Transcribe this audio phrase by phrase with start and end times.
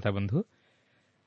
[0.00, 0.38] ପ୍ରିୟ ଶ୍ରୋତା ବନ୍ଧୁ।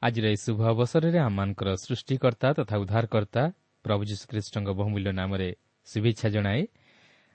[0.01, 3.43] ଆଜିର ଏହି ଶୁଭ ଅବସରରେ ଆମମାନଙ୍କର ସୃଷ୍ଟିକର୍ତ୍ତା ତଥା ଉଦ୍ଧାରକର୍ତ୍ତା
[3.85, 5.49] ପ୍ରଭୁ ଯୀଶୁଖ୍ରୀଷ୍ଟଙ୍କ ବହୁମୂଲ୍ୟ ନାମରେ
[5.87, 6.61] ଶୁଭେଚ୍ଛା ଜଣାଏ।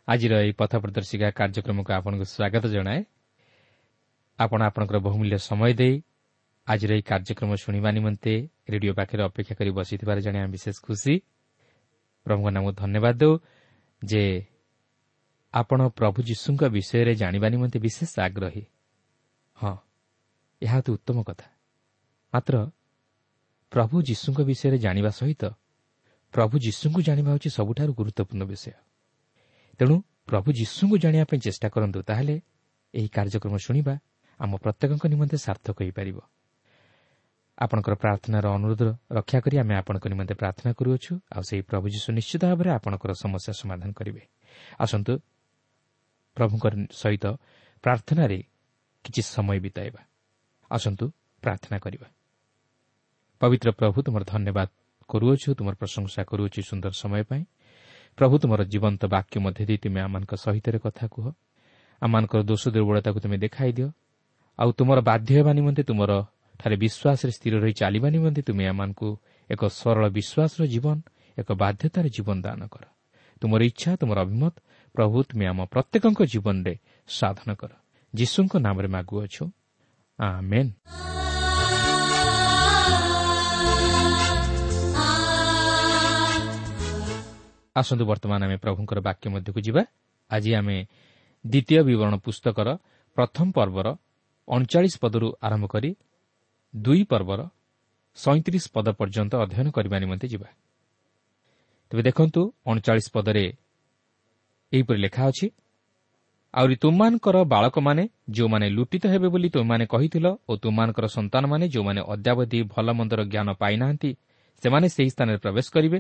[0.09, 3.01] ଆଜିର ଏହି ପଥ ପ୍ରଦର୍ଶିକା କାର୍ଯ୍ୟକ୍ରମକୁ ଆପଣଙ୍କୁ ସ୍ୱାଗତ ଜଣାଏ।
[4.39, 5.95] ଆପଣ ଆପଣଙ୍କର ବହୁମୂଲ୍ୟ ସମୟ ଦେଇ
[6.67, 8.35] ଆଜିର ଏହି କାର୍ଯ୍ୟକ୍ରମ ଶୁଣିବା ନିମନ୍ତେ
[8.71, 11.15] ରେଡିଓ ପାଖରେ ଅପେକ୍ଷା କରି ବସିଥିବାର ଜଣେ ଆମେ ବିଶେଷ ଖୁସି।
[12.27, 13.33] ପ୍ରଭୁଙ୍କ ନାମକୁ ଧନ୍ୟବାଦ ଦେଉ
[14.03, 14.25] ଯେ
[15.55, 18.65] ଆପଣ ପ୍ରଭୁ ଯୀଶୁଙ୍କ ବିଷୟରେ ଜାଣିବା ନିମନ୍ତେ ବିଶେଷ ଆଗ୍ରହୀ।
[19.57, 19.88] ହଁ
[20.63, 21.47] ଏହା ଅତି ଉତ୍ତମ କଥା।
[22.35, 22.55] ମାତ୍ର
[23.73, 25.43] ପ୍ରଭୁ ଯୀଶୁଙ୍କ ବିଷୟରେ ଜାଣିବା ସହିତ
[26.35, 28.73] ପ୍ରଭୁ ଯୀଶୁଙ୍କୁ ଜାଣିବା ହେଉଛି ସବୁଠାରୁ ଗୁରୁତ୍ୱପୂର୍ଣ୍ଣ ବିଷୟ।
[29.79, 29.95] ତେଣୁ
[30.27, 32.37] ପ୍ରଭୁ ଯୀଶୁଙ୍କୁ ଜାଣିବା ପାଇଁ ଚେଷ୍ଟା କରନ୍ତୁ ତାହେଲେ
[32.95, 33.95] ଏହି କାର୍ଯ୍ୟକ୍ରମ ଶୁଣିବା
[34.41, 36.19] ଆମ ପ୍ରତ୍ୟେକଙ୍କ ନିମନ୍ତେ ସାର୍ଥକ ହୋଇପାରିବ।
[37.59, 42.43] ଆପଣଙ୍କର ପ୍ରାର୍ଥନାର ଅନୁରୋଧ ରକ୍ଷା କରି ଆମେ ଆପଣଙ୍କ ନିମନ୍ତେ ପ୍ରାର୍ଥନା କରୁଅଛୁ ଆଉ ସେହି ପ୍ରଭୁ ଯୀଶୁ ନିଶ୍ଚିତ
[42.45, 44.23] ଭାବରେ ଆପଣଙ୍କର ସମସ୍ୟା ସମାଧାନ କରିବେ।
[44.79, 45.13] ଆସନ୍ତୁ
[46.37, 47.25] ପ୍ରଭୁଙ୍କ ସହିତ
[47.83, 48.39] ପ୍ରାର୍ଥନାରେ
[49.05, 50.01] କିଛି ସମୟ ବିତାଇବା।
[50.71, 51.11] ଆସନ୍ତୁ
[51.43, 52.09] ପ୍ରାର୍ଥନା କରିବା।
[53.41, 54.69] ପବିତ୍ର ପ୍ରଭୁ ତୁମର ଧନ୍ୟବାଦ
[55.09, 57.45] କରୁଅଛୁ ତୁମର ପ୍ରଶଂସା କରୁଅଛୁ ସୁନ୍ଦର ସମୟ ପାଇଁ।
[58.17, 61.27] ପ୍ରଭୁ ତୁମର ଜୀବନ୍ତ ବାକ୍ୟ ମଧ୍ୟ ଦେଇ ତୁମେ ଆମମାନଙ୍କ ସହିତ କଥା କୁହ।
[62.03, 63.89] ଆମମାନଙ୍କର ଦୋଷ ଦୁର୍ବଳତାକୁ ତୁମେ ଦେଖାଇ ଦିଅ।
[64.59, 66.13] ଆଉ ତୁମର ବାଧ୍ୟ ହେବା ନିମନ୍ତେ ତୁମର
[66.59, 69.09] ଠାରେ ବିଶ୍ୱାସରେ ସ୍ଥିର ରହି ଚାଲିବା ନିମନ୍ତେ ତୁମେ ଆମମାନଙ୍କୁ
[69.51, 70.99] ଏକ ସରଳ ବିଶ୍ୱାସର ଜୀବନ
[71.39, 72.85] ଏକ ବାଧ୍ୟତାର ଜୀବନ ଦାନ କର।
[73.41, 74.55] ତୁମର ଇଚ୍ଛା ତୁମର ଅଭିମତ
[74.95, 76.75] ପ୍ରଭୁ ତୁମେ ଆମ ପ୍ରତ୍ୟେକଙ୍କ ଜୀବନରେ
[77.09, 77.73] ସାଧନ କର।
[78.15, 79.45] ଯୀଶୁଙ୍କ ନାମରେ ମାଗୁଅଛୁ।
[87.77, 89.83] ଆସନ୍ତୁ ବର୍ତ୍ତମାନ ଆମେ ପ୍ରଭୁଙ୍କର ବାକ୍ୟ ମଧ୍ୟକୁ ଯିବା।
[90.31, 90.77] ଆଜି ଆମେ
[91.45, 92.69] ଦ୍ୱିତୀୟ ବିବରଣ ପୁସ୍ତକର
[93.17, 93.89] ପ୍ରଥମ ପର୍ବର
[94.49, 95.91] ଅଣଚାଳିଶ ପଦରୁ ଆରମ୍ଭ କରି
[96.75, 97.41] ଦୁଇ ପର୍ବର
[98.17, 100.49] ସଇଁତିରିଶ ପଦ ପର୍ଯ୍ୟନ୍ତ ଅଧ୍ୟୟନ କରିବା ନିମନ୍ତେ ଯିବା।
[101.91, 103.45] ତେବେ ଦେଖନ୍ତୁ ଅଣଚାଳିଶ ପଦରେ
[104.73, 105.47] ଏହିପରି ଲେଖା ଅଛି
[106.55, 112.87] ଆହୁରି ତୁମମାନଙ୍କର ବାଳକମାନେ ଯେଉଁମାନେ ଲୁଟିତ ହେବେ ବୋଲି ତୁମମାନେ କହିଥିଲ ଓ ତୁମମାନଙ୍କର ସନ୍ତାନମାନେ ଯେଉଁମାନେ ଅଦ୍ୟାବଧି ଭଲ
[112.93, 114.11] ମନ୍ଦର ଜ୍ଞାନ ପାଇନାହାନ୍ତି
[114.63, 115.99] ସେମାନେ ସେହି ସ୍ଥାନରେ ପ୍ରବେଶ କରିବେ।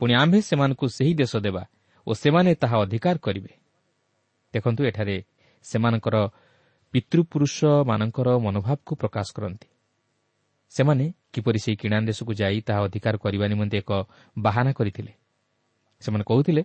[0.00, 1.62] ପୁଣି ଆମ୍ଭେ ସେମାନଙ୍କୁ ସେହି ଦେଶ ଦେବା
[2.06, 3.52] ଓ ସେମାନେ ତାହା ଅଧିକାର କରିବେ।
[4.54, 5.16] ଦେଖନ୍ତୁ ଏଠାରେ
[5.62, 6.16] ସେମାନଙ୍କର
[6.92, 9.68] ପିତୃପୁରୁଷମାନଙ୍କର ମନୋଭାବକୁ ପ୍ରକାଶ କରନ୍ତି।
[10.72, 13.90] ସେମାନେ କିପରି ସେହି କିଣା ଦେଶକୁ ଯାଇ ତାହା ଅଧିକାର କରିବା ନିମନ୍ତେ ଏକ
[14.38, 15.12] ବାହାନା କରିଥିଲେ?
[16.00, 16.62] ସେମାନେ କହୁଥିଲେ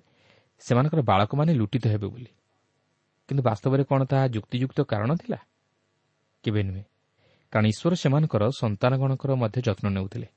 [0.59, 2.31] ସେମାନଙ୍କର ବାଳକମାନେ ଲୁଟିତ ହେବେ ବୋଲି।
[3.29, 5.39] କିନ୍ତୁ ବାସ୍ତବରେ କ'ଣ ତାହା ଯୁକ୍ତିଯୁକ୍ତ କାରଣ ଥିଲା?
[6.43, 6.83] କେବେ ନୁହେଁ।
[7.51, 10.27] କାରଣ ଈଶ୍ୱର ସେମାନଙ୍କର ସନ୍ତାନଗଣଙ୍କର ମଧ୍ୟ ଯତ୍ନ ନେଉଥିଲେ।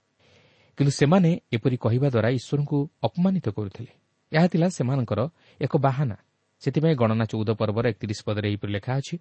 [0.79, 3.93] କିନ୍ତୁ ସେମାନେ ଏପରି କହିବା ଦ୍ୱାରା ଈଶ୍ୱରଙ୍କୁ ଅପମାନିତ କରୁଥିଲେ।
[4.32, 5.20] ଏହା ଥିଲା ସେମାନଙ୍କର
[5.61, 6.17] ଏକ ବାହାନା।
[6.62, 9.17] ସେଥିପାଇଁ ଗଣନା ଚଉଦ ପର୍ବର ଏକତିରିଶ ପଦରେ ଏହିପରି ଲେଖା ଅଛି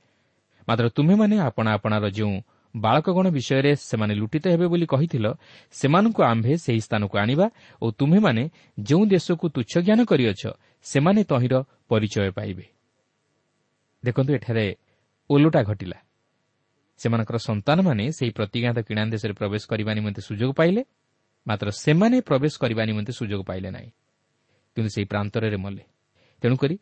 [0.67, 2.35] ମାତ୍ର ତୁମେମାନେ ଆପଣା ଆପଣାର ଯେଉଁ
[2.75, 5.25] ବାଳକଗଣ ବିଷୟରେ ସେମାନେ ଲୁଟିତ ହେବେ ବୋଲି କହିଥିଲ
[5.71, 7.47] ସେମାନଙ୍କୁ ଆମ୍ଭେ ସେହି ସ୍ଥାନକୁ ଆଣିବା
[7.81, 8.43] ଓ ତୁମେମାନେ
[8.79, 10.43] ଯେଉଁ ଦେଶକୁ ତୁଚ୍ଛ ଜ୍ଞାନ କରିଅଛ
[10.85, 11.55] ସେମାନେ ତହିଁର
[11.89, 12.76] ପରିଚୟ ପାଇବେ।
[14.05, 14.65] ଦେଖନ୍ତୁ ଏଠାରେ
[15.29, 15.97] ଓଲଟା ଘଟିଲା।
[16.99, 20.81] ସେମାନଙ୍କର ସନ୍ତାନମାନେ ସେହି ପ୍ରତିଜ୍ଞାତ କିଣା ଦେଶରେ ପ୍ରବେଶ କରିବା ନିମନ୍ତେ ସୁଯୋଗ ପାଇଲେ
[21.47, 23.89] ମାତ୍ର ସେମାନେ ପ୍ରବେଶ କରିବା ନିମନ୍ତେ ସୁଯୋଗ ପାଇଲେ ନାହିଁ।
[24.75, 25.83] କିନ୍ତୁ ସେହି ପ୍ରାନ୍ତରରେ ମଲେ।
[26.41, 26.75] ତେଣୁକରି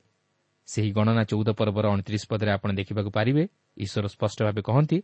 [0.67, 3.43] ସେହି ଗଣନା ଚଉଦ ପର୍ବର ଅଣତିରିଶ ପଦରେ ଆପଣ ଦେଖିବାକୁ ପାରିବେ
[3.77, 4.97] ଈଶ୍ୱର ସ୍ପଷ୍ଟ ଭାବେ କହନ୍ତି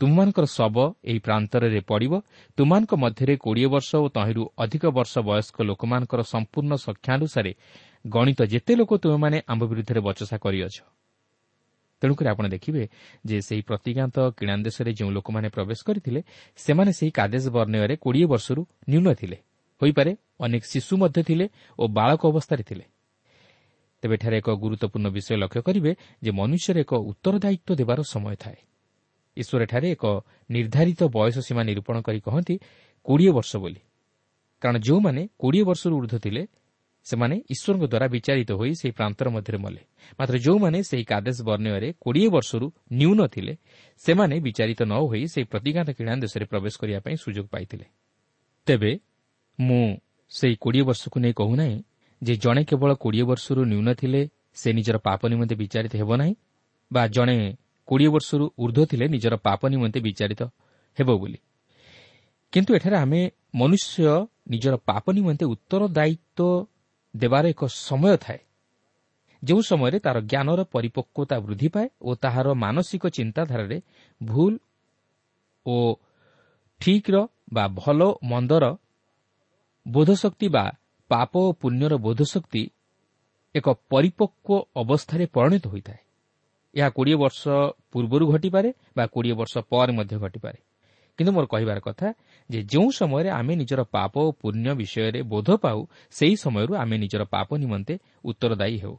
[0.00, 2.12] ତୁମମାନଙ୍କର ଶବ ଏହି ପ୍ରାନ୍ତରରେ ପଡ଼ିବ
[2.56, 7.52] ତୁମମାନଙ୍କ ମଧ୍ୟରେ କୋଡ଼ିଏ ବର୍ଷ ଓ ତହିଁରୁ ଅଧିକ ବର୍ଷ ବୟସ୍କ ଲୋକମାନଙ୍କର ସମ୍ପୂର୍ଣ୍ଣ ସଂଖ୍ୟାନୁସାରେ
[8.06, 10.76] ଗଣିତ ଯେତେ ଲୋକ ତୁମେମାନେ ଆମ୍ଭ ବିରୁଦ୍ଧରେ ବଚସା କରିଅଛ।
[12.00, 12.82] ତେଣୁକରି ଆପଣ ଦେଖିବେ
[13.26, 16.20] ଯେ ସେହି ପ୍ରତିଜ୍ଞାତ କିଣା ଦେଶରେ ଯେଉଁ ଲୋକମାନେ ପ୍ରବେଶ କରିଥିଲେ
[16.56, 19.36] ସେମାନେ ସେହି କାଦେଶ ବର୍ଣ୍ଣୟରେ କୋଡ଼ିଏ ବର୍ଷରୁ ନ୍ୟୁନ ଥିଲେ।
[19.80, 21.46] ହୋଇପାରେ ଅନେକ ଶିଶୁ ମଧ୍ୟ ଥିଲେ
[21.78, 22.84] ଓ ବାଳକ ଅବସ୍ଥାରେ ଥିଲେ।
[24.02, 25.92] ତେବେ ଏଠାରେ ଏକ ଗୁରୁତ୍ୱପୂର୍ଣ୍ଣ ବିଷୟ ଲକ୍ଷ୍ୟ କରିବେ
[26.22, 28.58] ଯେ ମନୁଷ୍ୟର ଏକ ଉତ୍ତରଦାୟିତ୍ୱ ଦେବାର ସମୟ ଥାଏ।
[29.36, 30.04] ଈଶ୍ୱର ଏଠାରେ ଏକ
[30.50, 32.54] ନିର୍ଦ୍ଧାରିତ ବୟସ ସୀମା ନିରୂପଣ କରି କହନ୍ତି
[33.06, 33.80] କୋଡ଼ିଏ ବର୍ଷ ବୋଲି।
[34.62, 36.42] କାରଣ ଯେଉଁମାନେ କୋଡ଼ିଏ ବର୍ଷରୁ ଉର୍ଦ୍ଧ୍ୱ ଥିଲେ
[37.08, 39.82] ସେମାନେ ଈଶ୍ୱରଙ୍କ ଦ୍ୱାରା ବିଚାରିତ ହୋଇ ସେହି ପ୍ରାନ୍ତର ମଧ୍ୟରେ ମଲେ।
[40.18, 43.54] ମାତ୍ର ଯେଉଁମାନେ ସେହି କାଦେଶ ବର୍ଣ୍ଣୟରେ କୋଡ଼ିଏ ବର୍ଷରୁ ନ୍ୟୁନ ଥିଲେ
[44.00, 47.86] ସେମାନେ ବିଚାରିତ ନ ହୋଇ ସେହି ପ୍ରତିଜ୍ଞାତ କିଣା ଦେଶରେ ପ୍ରବେଶ କରିବା ପାଇଁ ସୁଯୋଗ ପାଇଥିଲେ।
[48.66, 48.92] ତେବେ
[49.58, 49.84] ମୁଁ
[50.32, 51.76] ସେହି କୋଡ଼ିଏ ବର୍ଷକୁ ନେଇ କହୁନାହିଁ
[52.22, 54.20] ଯେ ଜଣେ କେବଳ କୋଡ଼ିଏ ବର୍ଷରୁ ନ୍ୟୁନ ଥିଲେ
[54.54, 56.34] ସେ ନିଜର ପାପ ନିମନ୍ତେ ବିଚାରିତ ହେବ ନାହିଁ
[56.90, 57.36] ବା ଜଣେ
[57.88, 60.42] କୋଡ଼ିଏ ବର୍ଷରୁ ଉର୍ଦ୍ଧ୍ୱ ଥିଲେ ନିଜର ପାପ ନିମନ୍ତେ ବିଚାରିତ
[60.98, 61.38] ହେବ ବୋଲି।
[62.52, 63.20] କିନ୍ତୁ ଏଠାରେ ଆମେ
[63.54, 63.98] ମନୁଷ୍ୟ
[64.50, 66.77] ନିଜର ପାପ ନିମନ୍ତେ ଉତ୍ତରଦାୟିତ୍ୱ
[67.16, 68.40] ଦେବାର ଏକ ସମୟ ଥାଏ।
[69.42, 73.78] ଯେଉଁ ସମୟରେ ତା'ର ଜ୍ଞାନର ପରିପକ୍ୱତା ବୃଦ୍ଧି ପାଏ ଓ ତାହାର ମାନସିକ ଚିନ୍ତାଧାରାରେ
[74.20, 74.52] ଭୁଲ
[75.66, 75.76] ଓ
[76.80, 77.16] ଠିକ୍ର
[77.52, 78.64] ବା ଭଲ ମନ୍ଦର
[79.86, 80.64] ବୋଧଶକ୍ତି ବା
[81.10, 82.62] ପାପ ଓ ପୁଣ୍ୟର ବୋଧଶକ୍ତି
[83.54, 86.00] ଏକ ପରିପକ୍ୱ ଅବସ୍ଥାରେ ପରିଣତ ହୋଇଥାଏ।
[86.74, 87.42] ଏହା କୋଡ଼ିଏ ବର୍ଷ
[87.92, 90.58] ପୂର୍ବରୁ ଘଟିପାରେ ବା କୋଡ଼ିଏ ବର୍ଷ ପରେ ମଧ୍ୟ ଘଟିପାରେ।
[91.18, 92.08] କିନ୍ତୁ ମୋର କହିବାର କଥା
[92.50, 95.78] ଯେ ଯେଉଁ ସମୟରେ ଆମେ ନିଜର ପାପ ଓ ପୁଣ୍ୟ ବିଷୟରେ ବୋଧ ପାଉ
[96.10, 97.94] ସେହି ସମୟରୁ ଆମେ ନିଜର ପାପ ନିମନ୍ତେ
[98.24, 98.96] ଉତ୍ତରଦାୟୀ ହେଉ।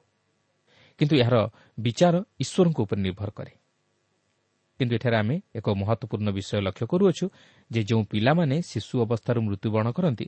[1.00, 1.36] କିନ୍ତୁ ଏହାର
[1.80, 3.52] ବିଚାର ଈଶ୍ୱରଙ୍କ ଉପରେ ନିର୍ଭର କରେ।
[4.80, 7.26] କିନ୍ତୁ ଏଠାରେ ଆମେ ଏକ ମହତ୍ୱପୂର୍ଣ୍ଣ ବିଷୟ ଲକ୍ଷ୍ୟ କରୁଅଛୁ
[7.72, 10.28] ଯେ ଯେଉଁ ପିଲାମାନେ ଶିଶୁ ଅବସ୍ଥାରୁ ମୃତ୍ୟୁବରଣ କରନ୍ତି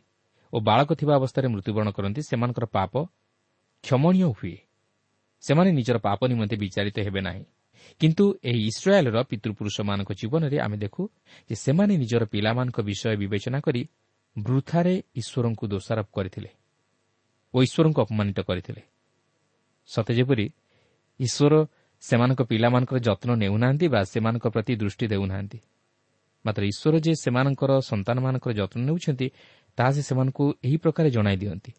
[0.54, 2.94] ଓ ବାଳକ ଥିବା ଅବସ୍ଥାରେ ମୃତ୍ୟୁବରଣ କରନ୍ତି ସେମାନଙ୍କର ପାପ
[3.84, 4.58] କ୍ଷମଣୀୟ ହୁଏ।
[5.44, 7.44] ସେମାନେ ନିଜର ପାପ ନିମନ୍ତେ ବିଚାରିତ ହେବେ ନାହିଁ।
[8.00, 11.02] କିନ୍ତୁ ଏହି ଇସ୍ରାଏଲ୍ର ପିତୃପୁରୁଷମାନଙ୍କ ଜୀବନରେ ଆମେ ଦେଖୁ
[11.50, 13.82] ଯେ ସେମାନେ ନିଜର ପିଲାମାନଙ୍କ ବିଷୟ ବିବେଚନା କରି
[14.38, 16.50] ବୃଥାରେ ଈଶ୍ୱରଙ୍କୁ ଦୋଷାରୋପ କରିଥିଲେ
[17.54, 18.82] ଓ ଈଶ୍ୱରଙ୍କୁ ଅପମାନିତ କରିଥିଲେ।
[19.90, 20.46] ସତେ ଯେପରି
[21.20, 21.54] ଈଶ୍ୱର
[22.02, 25.60] ସେମାନଙ୍କ ପିଲାମାନଙ୍କର ଯତ୍ନ ନେଉନାହାନ୍ତି ବା ସେମାନଙ୍କ ପ୍ରତି ଦୃଷ୍ଟି ଦେଉନାହାନ୍ତି।
[26.46, 29.28] ମାତ୍ର ଈଶ୍ୱର ଯେ ସେମାନଙ୍କର ସନ୍ତାନମାନଙ୍କର ଯତ୍ନ ନେଉଛନ୍ତି
[29.78, 31.72] ତାହା ସେମାନଙ୍କୁ ଏହି ପ୍ରକାର ଜଣାଇ ଦିଅନ୍ତି।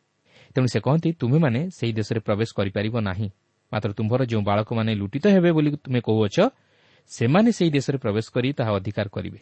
[0.55, 3.29] ତେଣୁ ସେ କହନ୍ତି ତୁମେମାନେ ସେହି ଦେଶରେ ପ୍ରବେଶ କରିପାରିବ ନାହିଁ।
[3.73, 6.37] ମାତ୍ର ତୁମ୍ଭର ଯେଉଁ ବାଳକମାନେ ଲୁଟିତ ହେବେ ବୋଲି ତୁମେ କହୁଅଛ
[7.11, 9.41] ସେମାନେ ସେହି ଦେଶରେ ପ୍ରବେଶ କରି ତାହା ଅଧିକାର କରିବେ।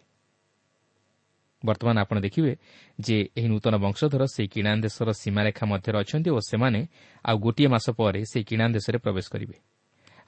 [1.62, 2.52] ବର୍ତ୍ତମାନ ଆପଣ ଦେଖିବେ
[3.00, 6.80] ଯେ ଏହି ନୂତନ ବଂଶଧର ସେହି କିଣା ଦେଶର ସୀମାରେଖା ମଧ୍ୟରେ ଅଛନ୍ତି ଓ ସେମାନେ
[7.24, 9.56] ଆଉ ଗୋଟିଏ ମାସ ପରେ ସେହି କିଣା ଦେଶରେ ପ୍ରବେଶ କରିବେ।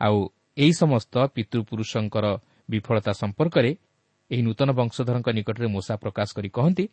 [0.01, 0.17] ଆଉ
[0.57, 2.27] ଏହି ସମସ୍ତ ପିତୃପୁରୁଷଙ୍କର
[2.71, 3.71] ବିଫଳତା ସମ୍ପର୍କରେ
[4.31, 6.85] ଏହି ନୂତନ ବଂଶଧରଙ୍କ ନିକଟରେ ମୂଷା ପ୍ରକାଶ କରି କହନ୍ତି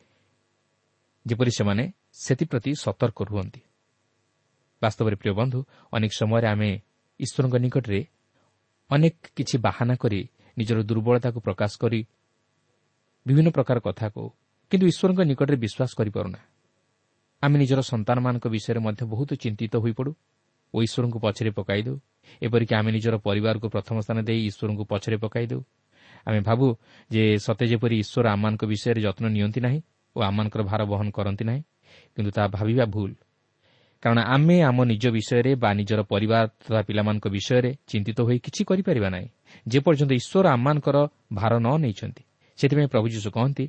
[1.25, 3.62] ଯେପରି ସେମାନେ ସେଥିପ୍ରତି ସତର୍କ ରୁହନ୍ତି।
[4.82, 5.60] ବାସ୍ତବରେ ପ୍ରିୟ ବନ୍ଧୁ
[5.92, 6.70] ଅନେକ ସମୟରେ ଆମେ
[7.19, 7.99] ଈଶ୍ୱରଙ୍କ ନିକଟରେ
[8.89, 11.99] ଅନେକ କିଛି ବାହାନା କରି ନିଜର ଦୁର୍ବଳତାକୁ ପ୍ରକାଶ କରି
[13.25, 14.29] ବିଭିନ୍ନ ପ୍ରକାର କଥା କହୁ।
[14.71, 16.39] କିନ୍ତୁ ଈଶ୍ୱରଙ୍କ ନିକଟରେ ବିଶ୍ୱାସ କରିପାରୁନା।
[17.43, 20.11] ଆମେ ନିଜର ସନ୍ତାନମାନଙ୍କ ବିଷୟରେ ମଧ୍ୟ ବହୁତ ଚିନ୍ତିତ ହୋଇପଡ଼ୁ
[20.73, 21.97] ଓ ଈଶ୍ୱରଙ୍କୁ ପଛରେ ପକାଇ ଦେଉ।
[22.41, 25.61] ଏପରିକି ଆମେ ନିଜର ପରିବାରକୁ ପ୍ରଥମ ସ୍ଥାନ ଦେଇ ଈଶ୍ୱରଙ୍କୁ ପଛରେ ପକାଇ ଦେଉ।
[26.27, 26.65] ଆମେ ଭାବୁ
[27.11, 29.79] ଯେ ସତେ ଯେପରି ଈଶ୍ୱର ଆମମାନଙ୍କ ବିଷୟରେ ଯତ୍ନ ନିଅନ୍ତି ନାହିଁ
[30.15, 31.61] ଓ ଆମମାନଙ୍କର ଭାର ବହନ କରନ୍ତି ନାହିଁ।
[32.15, 33.11] କିନ୍ତୁ ତାହା ଭାବିବା ଭୁଲ।
[34.03, 39.10] କାରଣ ଆମେ ଆମ ନିଜ ବିଷୟରେ ବା ନିଜର ପରିବାର ତଥା ପିଲାମାନଙ୍କ ବିଷୟରେ ଚିନ୍ତିତ ହୋଇ କିଛି କରିପାରିବା
[39.10, 39.27] ନାହିଁ।
[39.68, 40.98] ଯେପର୍ଯ୍ୟନ୍ତ ଈଶ୍ୱର ଆମମାନଙ୍କର
[41.34, 42.24] ଭାର ନ ନେଇଛନ୍ତି।
[42.60, 43.65] ସେଥିପାଇଁ ପ୍ରଭୁ ଯୀଶୁ କହନ୍ତି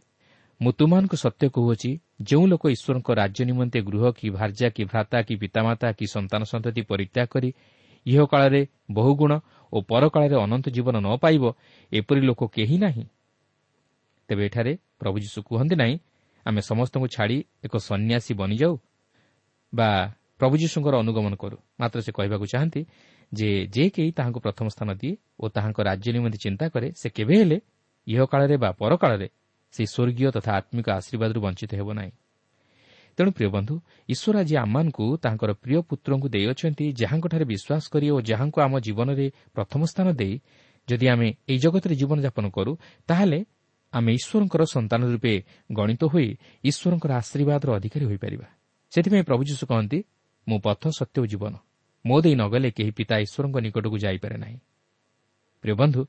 [0.61, 1.91] ମୁଁ ତୁମମାନଙ୍କୁ ସତ୍ୟ କହୁଅଛି
[2.23, 6.83] ଯେଉଁ ଲୋକ ଈଶ୍ୱରଙ୍କ ରାଜ୍ୟ ନିମନ୍ତେ ଗୃହ କି ଭାର୍ଯ୍ୟା କି ଭ୍ରାତା କି ପିତାମାତା କି ସନ୍ତାନ ସନ୍ତତି
[6.83, 7.51] ପରିତ୍ୟାଗ କରି
[8.07, 9.33] ଇହ କାଳରେ ବହୁଗୁଣ
[9.73, 11.45] ଓ ପରକାଳରେ ଅନନ୍ତ ଜୀବନ ନ ପାଇବ
[11.93, 13.05] ଏପରି ଲୋକ କେହି ନାହିଁ।
[14.29, 15.95] ତେବେ ଏଠାରେ ପ୍ରଭୁ ଯୀଶୁ କୁହନ୍ତି ନାହିଁ
[16.47, 18.75] ଆମେ ସମସ୍ତଙ୍କୁ ଛାଡ଼ି ଏକ ସନ୍ନ୍ୟାସୀ ବନିଯାଉ
[19.73, 19.89] ବା
[20.41, 22.81] ପ୍ରଭୁ ଯୀଶୁଙ୍କର ଅନୁଗମନ କରୁ। ମାତ୍ର ସେ କହିବାକୁ ଚାହାନ୍ତି
[23.33, 27.35] ଯେ ଯେ କେହି ତାହାଙ୍କୁ ପ୍ରଥମ ସ୍ଥାନ ଦିଏ ଓ ତାହାଙ୍କ ରାଜ୍ୟ ନିମନ୍ତେ ଚିନ୍ତା କରେ ସେ କେବେ
[27.41, 27.59] ହେଲେ
[28.07, 29.29] ଇହ କାଳରେ ବା ପରକାଳରେ
[29.75, 32.13] ସେହି ସ୍ୱର୍ଗୀୟ ତଥା ଆତ୍ମିକ ଆଶୀର୍ବାଦରୁ ବଞ୍ଚିତ ହେବ ନାହିଁ।
[33.19, 33.75] ତେଣୁ ପ୍ରିୟ ବନ୍ଧୁ
[34.13, 39.81] ଈଶ୍ୱର ଆଜି ଆମମାନଙ୍କୁ ତାଙ୍କର ପ୍ରିୟ ପୁତ୍ରଙ୍କୁ ଦେଇଅଛନ୍ତି ଯାହାଙ୍କଠାରେ ବିଶ୍ୱାସ କରି ଓ ଯାହାଙ୍କୁ ଆମ ଜୀବନରେ ପ୍ରଥମ
[39.93, 40.35] ସ୍ଥାନ ଦେଇ
[40.89, 42.73] ଯଦି ଆମେ ଏହି ଜଗତରେ ଜୀବନଯାପନ କରୁ
[43.09, 43.41] ତାହେଲେ
[43.93, 45.35] ଆମେ ଈଶ୍ୱରଙ୍କର ସନ୍ତାନ ରୂପେ
[45.79, 46.29] ଗଣିତ ହୋଇ
[46.71, 48.47] ଈଶ୍ୱରଙ୍କର ଆଶୀର୍ବାଦର ଅଧିକାରୀ ହୋଇପାରିବା।
[48.93, 49.99] ସେଥିପାଇଁ ପ୍ରଭୁ ଯୀଶୁ କହନ୍ତି
[50.51, 51.55] ମୁଁ ପଥ ସତ୍ୟ ଓ ଜୀବନ।
[52.05, 54.59] ମୋ ଦେଇ ନଗଲେ କେହି ପିତା ଈଶ୍ୱରଙ୍କ ନିକଟକୁ ଯାଇପାରେ ନାହିଁ।
[55.65, 56.03] ପ୍ରିୟ ବନ୍ଧୁ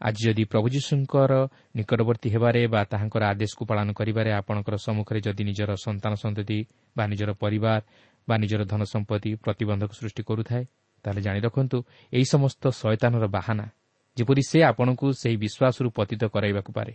[0.00, 1.32] ଆଜି ଯଦି ପ୍ରଭୁ ଯୀଶୁଙ୍କର
[1.76, 6.58] ନିକଟବର୍ତ୍ତୀ ହେବାରେ ବା ତାହାଙ୍କର ଆଦେଶକୁ ପାଳନ କରିବାରେ ଆପଣଙ୍କର ସମ୍ମୁଖରେ ଯଦି ନିଜର ସନ୍ତାନ ସନ୍ତତି
[6.96, 7.80] ବା ନିଜର ପରିବାର
[8.28, 10.64] ବା ନିଜର ଧନ ସମ୍ପତ୍ତି ପ୍ରତିବନ୍ଧକ ସୃଷ୍ଟି କରୁଥାଏ
[11.04, 11.78] ତାହେଲେ ଜାଣି ରଖନ୍ତୁ
[12.12, 13.66] ଏହି ସମସ୍ତ ଶୟତାନର ବାହାନା
[14.16, 16.92] ଯେପରି ସେ ଆପଣଙ୍କୁ ସେହି ବିଶ୍ୱାସରୁ ପତିତ କରାଇବାକୁ ପାରେ।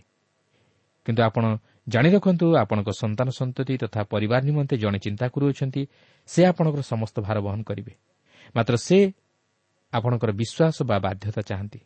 [1.06, 1.44] କିନ୍ତୁ ଆପଣ
[1.88, 5.82] ଜାଣି ରଖନ୍ତୁ ଆପଣଙ୍କ ସନ୍ତାନ ସନ୍ତତି ତଥା ପରିବାର ନିମନ୍ତେ ଜଣେ ଚିନ୍ତା କରୁଅଛନ୍ତି
[6.26, 7.92] ସେ ଆପଣଙ୍କର ସମସ୍ତ ଭାର ବହନ କରିବେ।
[8.56, 8.98] ମାତ୍ର ସେ
[9.92, 11.80] ଆପଣଙ୍କର ବିଶ୍ୱାସ ବା ବାଧ୍ୟତା ଚାହାନ୍ତି।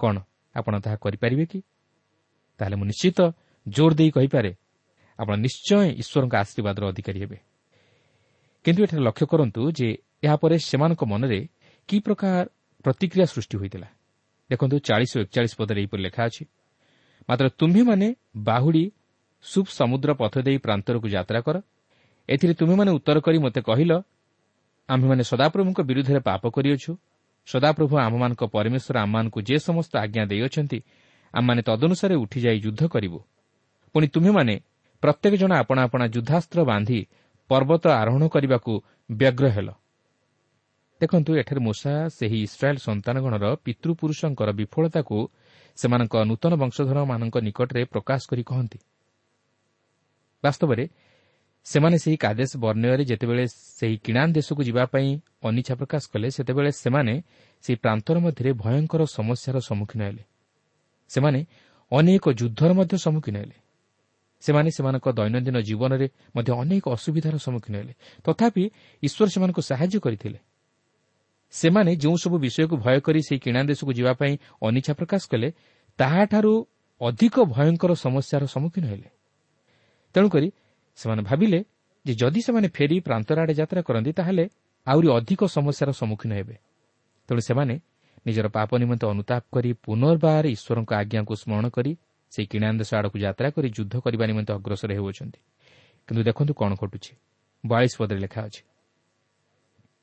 [0.00, 0.16] କ'ଣ
[0.54, 1.58] ଆପଣ ତାହା କରିପାରିବେ କି?
[2.58, 3.18] ତାହେଲେ ମୁଁ ନିଶ୍ଚିତ
[3.68, 4.50] ଜୋର ଦେଇ କହିପାରେ
[5.18, 7.38] ଆପଣ ନିଶ୍ଚୟ ଈଶ୍ୱରଙ୍କ ଆଶୀର୍ବାଦର ଅଧିକାରୀ ହେବେ।
[8.64, 9.88] କିନ୍ତୁ ଏଠାରେ ଲକ୍ଷ୍ୟ କରନ୍ତୁ ଯେ
[10.24, 11.40] ଏହାପରେ ସେମାନଙ୍କ ମନରେ
[11.88, 12.44] କି ପ୍ରକାର
[12.84, 13.88] ପ୍ରତିକ୍ରିୟା ସୃଷ୍ଟି ହୋଇଥିଲା।
[14.50, 16.42] ଦେଖନ୍ତୁ ଚାଳିଶ ଓ ଏକଚାଳିଶ ପଦରେ ଏହିପରି ଲେଖା ଅଛି।
[17.28, 18.08] ମାତ୍ର ତୁମ୍ଭେମାନେ
[18.48, 18.84] ବାହୁଡ଼ି
[19.44, 21.56] ସୁପ୍ ସମୁଦ୍ର ପଥ ଦେଇ ପ୍ରାନ୍ତରକୁ ଯାତ୍ରା କର।
[22.28, 23.92] ଏଥିରେ ତୁମେମାନେ ଉତ୍ତର କରି ମୋତେ କହିଲ
[24.88, 26.92] ଆମ୍ଭେମାନେ ସଦାପ୍ରଭୁଙ୍କ ବିରୁଦ୍ଧରେ ପାପ କରିଅଛୁ।
[27.48, 30.78] ସଦାପ୍ରଭୁ ଆମମାନଙ୍କ ପରମେଶ୍ୱର ଆମମାନଙ୍କୁ ଯେ ସମସ୍ତ ଆଜ୍ଞା ଦେଇଅଛନ୍ତି
[31.34, 33.18] ଆମମାନେ ତଦନୁସାରେ ଉଠିଯାଇ ଯୁଦ୍ଧ କରିବୁ।
[33.94, 34.54] ପୁଣି ତୁମେମାନେ
[35.02, 37.00] ପ୍ରତ୍ୟେକ ଜଣ ଆପଣା ଆପଣା ଯୁଦ୍ଧାସ୍ତ୍ର ବାନ୍ଧି
[37.50, 38.72] ପର୍ବତ ଆରୋହଣ କରିବାକୁ
[39.10, 39.68] ବ୍ୟଗ୍ର ହେଲ।
[41.00, 45.18] ଦେଖନ୍ତୁ ଏଠାରେ ମୂଷା ସେହି ଇସ୍ରାଏଲ୍ ସନ୍ତାନଗଣର ପିତୃପୁରୁଷଙ୍କର ବିଫଳତାକୁ
[45.76, 48.78] ସେମାନଙ୍କ ନୂତନ ବଂଶଧରମାନଙ୍କ ନିକଟରେ ପ୍ରକାଶ କରି କହନ୍ତି।
[50.44, 50.88] ବାସ୍ତବରେ
[51.64, 57.22] ସେମାନେ ସେହି କାଦେଶ ବର୍ଣ୍ଣୟରେ ଯେତେବେଳେ ସେହି କିଣାନ୍ ଦେଶକୁ ଯିବା ପାଇଁ ଅନିଚ୍ଛା ପ୍ରକାଶ କଲେ ସେତେବେଳେ ସେମାନେ
[57.62, 60.24] ସେହି ପ୍ରାନ୍ତର ମଧ୍ୟରେ ଭୟଙ୍କର ସମସ୍ୟାର ସମ୍ମୁଖୀନ ହେଲେ।
[61.08, 61.40] ସେମାନେ
[61.92, 63.56] ଅନେକ ଯୁଦ୍ଧର ମଧ୍ୟ ସମ୍ମୁଖୀନ ହେଲେ।
[64.40, 68.70] ସେମାନେ ସେମାନଙ୍କ ଦୈନନ୍ଦିନ ଜୀବନରେ ମଧ୍ୟ ଅନେକ ଅସୁବିଧାର ସମ୍ମୁଖୀନ ହେଲେ। ତଥାପି
[69.02, 70.38] ଈଶ୍ୱର ସେମାନଙ୍କୁ ସାହାଯ୍ୟ କରିଥିଲେ।
[71.56, 74.32] ସେମାନେ ଯେଉଁସବୁ ବିଷୟକୁ ଭୟ କରି ସେହି କିଣା ଦେଶକୁ ଯିବା ପାଇଁ
[74.66, 75.48] ଅନିଚ୍ଛା ପ୍ରକାଶ କଲେ
[75.98, 76.52] ତାହାଠାରୁ
[77.00, 79.08] ଅଧିକ ଭୟଙ୍କର ସମସ୍ୟାର ସମ୍ମୁଖୀନ ହେଲେ।
[80.14, 80.48] ତେଣୁକରି
[80.98, 81.58] ସେମାନେ ଭାବିଲେ
[82.04, 84.44] ଯେ ଯଦି ସେମାନେ ଫେରି ପ୍ରାନ୍ତର ଆଡ଼େ ଯାତ୍ରା କରନ୍ତି ତାହେଲେ
[84.86, 86.56] ଆହୁରି ଅଧିକ ସମସ୍ୟାର ସମ୍ମୁଖୀନ ହେବେ।
[87.28, 87.74] ତେଣୁ ସେମାନେ
[88.26, 91.92] ନିଜର ପାପ ନିମନ୍ତେ ଅନୁତାପ କରି ପୁନର୍ବାର ଈଶ୍ୱରଙ୍କ ଆଜ୍ଞାକୁ ସ୍ମରଣ କରି
[92.32, 95.40] ସେହି କିଣା ଦେଶ ଆଡ଼କୁ ଯାତ୍ରା କରି ଯୁଦ୍ଧ କରିବା ନିମନ୍ତେ ଅଗ୍ରସର ହେଉଅଛନ୍ତି।
[96.08, 97.12] କିନ୍ତୁ ଦେଖନ୍ତୁ କ'ଣ ଘଟୁଛି।
[97.64, 98.62] ବୟାଳିଶ ପଦରେ ଲେଖା ଅଛି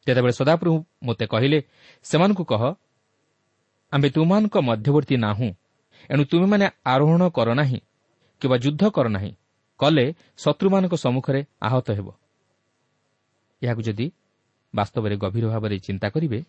[0.07, 1.59] ଯେତେବେଳେ ସଦାପ୍ରଭୁ ମୋତେ କହିଲେ
[2.05, 2.61] ସେମାନଙ୍କୁ କହ
[3.91, 5.49] ଆମ୍ଭେ ତୁମମାନଙ୍କ ମଧ୍ୟବର୍ତ୍ତୀ ନାହୁଁ
[6.09, 7.79] ଏଣୁ ତୁମେମାନେ ଆରୋହଣ କର ନାହିଁ
[8.41, 9.31] କିମ୍ବା ଯୁଦ୍ଧ କର ନାହିଁ
[9.79, 10.05] କଲେ
[10.37, 12.07] ଶତ୍ରୁମାନଙ୍କ ସମ୍ମୁଖରେ ଆହତ ହେବ।
[13.61, 14.05] ଏହାକୁ ଯଦି
[14.73, 16.39] ବାସ୍ତବରେ ଗଭୀର ଭାବରେ ଚିନ୍ତା କରିବେ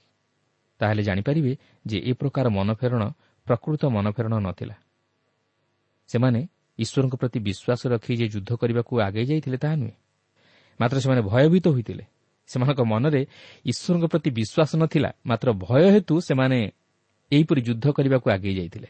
[0.80, 1.52] ତାହେଲେ ଜାଣିପାରିବେ
[1.86, 3.02] ଯେ ଏ ପ୍ରକାର ମନଫେରଣ
[3.46, 4.76] ପ୍ରକୃତ ମନଫେରଣ ନଥିଲା।
[6.10, 6.40] ସେମାନେ
[6.78, 9.94] ଈଶ୍ୱରଙ୍କ ପ୍ରତି ବିଶ୍ୱାସ ରଖି ଯେ ଯୁଦ୍ଧ କରିବାକୁ ଆଗେଇ ଯାଇଥିଲେ ତାହା ନୁହେଁ
[10.80, 12.04] ମାତ୍ର ସେମାନେ ଭୟଭୀତ ହୋଇଥିଲେ।
[12.46, 13.26] ସେମାନଙ୍କ ମନରେ
[13.66, 16.58] ଈଶ୍ୱରଙ୍କ ପ୍ରତି ବିଶ୍ୱାସ ନଥିଲା। ମାତ୍ର ଭୟ ହେତୁ ସେମାନେ
[17.32, 18.88] ଏହିପରି ଯୁଦ୍ଧ କରିବାକୁ ଆଗେଇ ଯାଇଥିଲେ।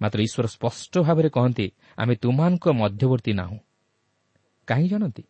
[0.00, 1.66] ମାତ୍ର ଈଶ୍ୱର ସ୍ପଷ୍ଟ ଭାବରେ କହନ୍ତି
[1.96, 3.58] ଆମେ ତୁମମାନଙ୍କ ମଧ୍ୟବର୍ତ୍ତୀ ନାହୁଁ।
[4.68, 5.22] କାହିଁ ଜାଣନ୍ତି?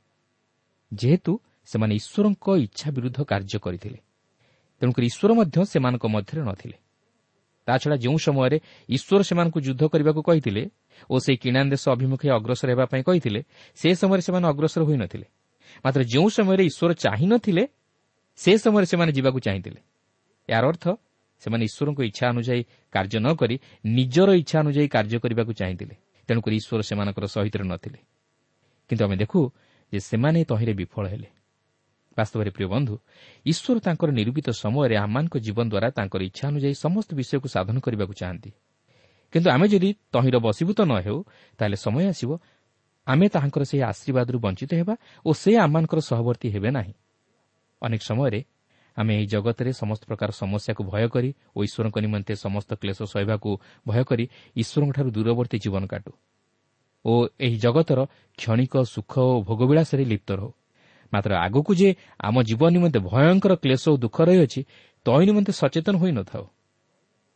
[0.94, 1.32] ଯେହେତୁ
[1.64, 3.98] ସେମାନେ ଈଶ୍ୱରଙ୍କ ଇଚ୍ଛା ବିରୁଦ୍ଧ କାର୍ଯ୍ୟ କରିଥିଲେ।
[4.80, 6.76] ତେଣୁକରି ଈଶ୍ୱର ମଧ୍ୟ ସେମାନଙ୍କ ମଧ୍ୟରେ ନଥିଲେ।
[7.66, 10.62] ତାଛଡ଼ା ଯେଉଁ ସମୟରେ ଈଶ୍ୱର ସେମାନଙ୍କୁ ଯୁଦ୍ଧ କରିବାକୁ କହିଥିଲେ
[11.10, 13.40] ଓ ସେହି କିଣା ଦେଶ ଅଭିମୁଖେ ଅଗ୍ରସର ହେବା ପାଇଁ କହିଥିଲେ
[13.74, 15.26] ସେ ସମୟରେ ସେମାନେ ଅଗ୍ରସର ହୋଇନଥିଲେ
[15.84, 17.64] ମାତ୍ର ଯେଉଁ ସମୟରେ ଈଶ୍ୱର ଚାହିଁନଥିଲେ
[18.36, 19.80] ସେ ସମୟରେ ସେମାନେ ଯିବାକୁ ଚାହିଁଥିଲେ।
[20.48, 20.84] ଏହାର ଅର୍ଥ
[21.42, 22.62] ସେମାନେ ଈଶ୍ୱରଙ୍କ ଇଚ୍ଛା ଅନୁଯାୟୀ
[22.92, 25.94] କାର୍ଯ୍ୟ ନ କରି ନିଜର ଇଚ୍ଛା ଅନୁଯାୟୀ କାର୍ଯ୍ୟ କରିବାକୁ ଚାହିଁଥିଲେ।
[26.28, 27.98] ତେଣୁକରି ଈଶ୍ୱର ସେମାନଙ୍କର ସହିତ ନଥିଲେ।
[28.88, 29.40] କିନ୍ତୁ ଆମେ ଦେଖୁ
[29.92, 31.28] ଯେ ସେମାନେ ତହିଁରେ ବିଫଳ ହେଲେ।
[32.16, 32.94] ବାସ୍ତବରେ ପ୍ରିୟ ବନ୍ଧୁ
[33.46, 38.50] ଈଶ୍ୱର ତାଙ୍କର ନିରୂପିତ ସମୟରେ ଆମମାନଙ୍କ ଜୀବନ ଦ୍ୱାରା ତାଙ୍କର ଇଚ୍ଛା ଅନୁଯାୟୀ ସମସ୍ତ ବିଷୟକୁ ସାଧନ କରିବାକୁ ଚାହାନ୍ତି।
[39.32, 41.18] କିନ୍ତୁ ଆମେ ଯଦି ତହିଁର ବଶୀଭୂତ ନ ହେଉ
[41.58, 42.30] ତାହେଲେ ସମୟ ଆସିବ
[43.06, 44.94] ଆମେ ତାହାଙ୍କର ସେହି ଆଶୀର୍ବାଦରୁ ବଞ୍ଚିତ ହେବା
[45.26, 46.94] ଓ ସେ ଆମମାନଙ୍କର ସହବର୍ତ୍ତୀ ହେବେ ନାହିଁ।
[47.82, 48.40] ଅନେକ ସମୟରେ
[48.96, 53.50] ଆମେ ଏହି ଜଗତରେ ସମସ୍ତ ପ୍ରକାର ସମସ୍ୟାକୁ ଭୟ କରି ଓ ଈଶ୍ୱରଙ୍କ ନିମନ୍ତେ ସମସ୍ତ କ୍ଲେଶ ସହିବାକୁ
[53.86, 54.24] ଭୟ କରି
[54.56, 56.12] ଈଶ୍ୱରଙ୍କଠାରୁ ଦୂରବର୍ତ୍ତୀ ଜୀବନ କାଟୁ
[57.04, 57.12] ଓ
[57.46, 58.00] ଏହି ଜଗତର
[58.38, 60.50] କ୍ଷଣିକ ସୁଖ ଓ ଭୋଗବିଳାସରେ ଲିପ୍ତ ରହୁ।
[61.12, 61.88] ମାତ୍ର ଆଗକୁ ଯେ
[62.26, 64.60] ଆମ ଜୀବନ ନିମନ୍ତେ ଭୟଙ୍କର କ୍ଲେଶ ଓ ଦୁଃଖ ରହିଅଛି
[65.06, 66.44] ତହିଁ ନିମନ୍ତେ ସଚେତନ ହୋଇନଥାଉ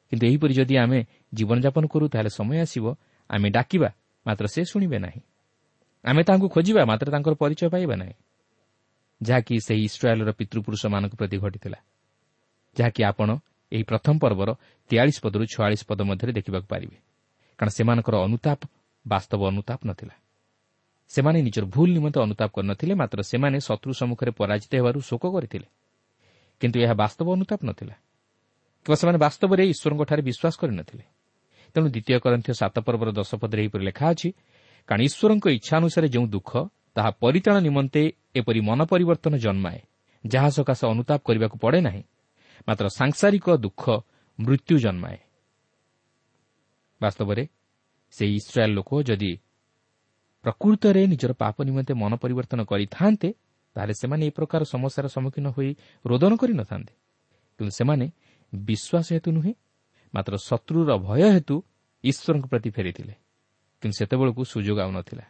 [0.08, 0.98] କିନ୍ତୁ ଏହିପରି ଯଦି ଆମେ
[1.36, 2.84] ଜୀବନଯାପନ କରୁ ତାହେଲେ ସମୟ ଆସିବ
[3.30, 3.90] ଆମେ ଡାକିବା
[4.26, 5.20] ମାତ୍ର ସେ ଶୁଣିବେ ନାହିଁ।
[6.04, 8.14] ଆମେ ତାହାଙ୍କୁ ଖୋଜିବା ମାତ୍ର ତାଙ୍କର ପରିଚୟ ପାଇବା ନାହିଁ।
[9.22, 11.76] ଯାହାକି ସେହି ଇସ୍ରାଏଲ୍ର ପିତୃପୁରୁଷମାନଙ୍କ ପ୍ରତି ଘଟିଥିଲା।
[12.78, 13.36] ଯାହାକି ଆପଣ
[13.72, 14.54] ଏହି ପ୍ରଥମ ପର୍ବର
[14.88, 16.96] ତେୟାଳିଶ ପଦରୁ ଛୟାଳିଶ ପଦ ମଧ୍ୟରେ ଦେଖିବାକୁ ପାରିବେ।
[17.58, 18.60] କାରଣ ସେମାନଙ୍କର ଅନୁତାପ
[19.06, 20.14] ବାସ୍ତବ ଅନୁତାପ ନଥିଲା।
[21.08, 25.66] ସେମାନେ ନିଜର ଭୁଲ ନିମନ୍ତେ ଅନୁତାପ କରିନଥିଲେ ମାତ୍ର ସେମାନେ ଶତ୍ରୁ ସମ୍ମୁଖରେ ପରାଜିତ ହେବାରୁ ଶୋକ କରିଥିଲେ।
[26.60, 27.94] କିନ୍ତୁ ଏହା ବାସ୍ତବ ଅନୁତାପ ନଥିଲା।
[28.84, 31.04] କିମ୍ବା ସେମାନେ ବାସ୍ତବରେ ଈଶ୍ୱରଙ୍କଠାରେ ବିଶ୍ୱାସ କରିନଥିଲେ।
[31.74, 34.32] ତେଣୁ ଦ୍ୱିତୀୟ କରନ୍ଥୀୟ ସାତ ପର୍ବର ଦଶ ପଦରେ ଏହିପରି ଲେଖା ଅଛି
[34.88, 36.50] କାରଣ ଈଶ୍ୱରଙ୍କ ଇଚ୍ଛା ଅନୁସାରେ ଯେଉଁ ଦୁଃଖ
[36.96, 38.02] ତାହା ପରିତାଣ ନିମନ୍ତେ
[38.38, 39.80] ଏପରି ମନ ପରିବର୍ତ୍ତନ ଜନ୍ମାଏ
[40.24, 42.02] ଯାହା ସକାଶେ ଅନୁତାପ କରିବାକୁ ପଡ଼େ ନାହିଁ
[42.68, 43.82] ମାତ୍ର ସାଂସାରିକ ଦୁଃଖ
[44.38, 45.18] ମୃତ୍ୟୁ ଜନ୍ମାଏ।
[47.00, 47.42] ବାସ୍ତବରେ
[48.14, 49.32] ସେହି ଇସ୍ରାଏଲ୍ ଲୋକ ଯଦି
[50.44, 53.28] ପ୍ରକୃତରେ ନିଜର ପାପ ନିମନ୍ତେ ମନ ପରିବର୍ତ୍ତନ କରିଥାନ୍ତେ
[53.76, 55.70] ତାହେଲେ ସେମାନେ ଏ ପ୍ରକାର ସମସ୍ୟାର ସମ୍ମୁଖୀନ ହୋଇ
[56.04, 56.92] ରୋଦନ କରିନଥାନ୍ତେ।
[57.58, 58.06] କିନ୍ତୁ ସେମାନେ
[58.52, 59.52] ବିଶ୍ୱାସ ହେତୁ ନୁହେଁ
[60.14, 61.56] ମାତ୍ର ଶତ୍ରୁର ଭୟ ହେତୁ
[62.04, 63.14] ଈଶ୍ୱରଙ୍କ ପ୍ରତି ଫେରିଥିଲେ।
[63.82, 65.24] କିନ୍ତୁ ସେତେବେଳକୁ ସୁଯୋଗ ଆଉ ନଥିଲା।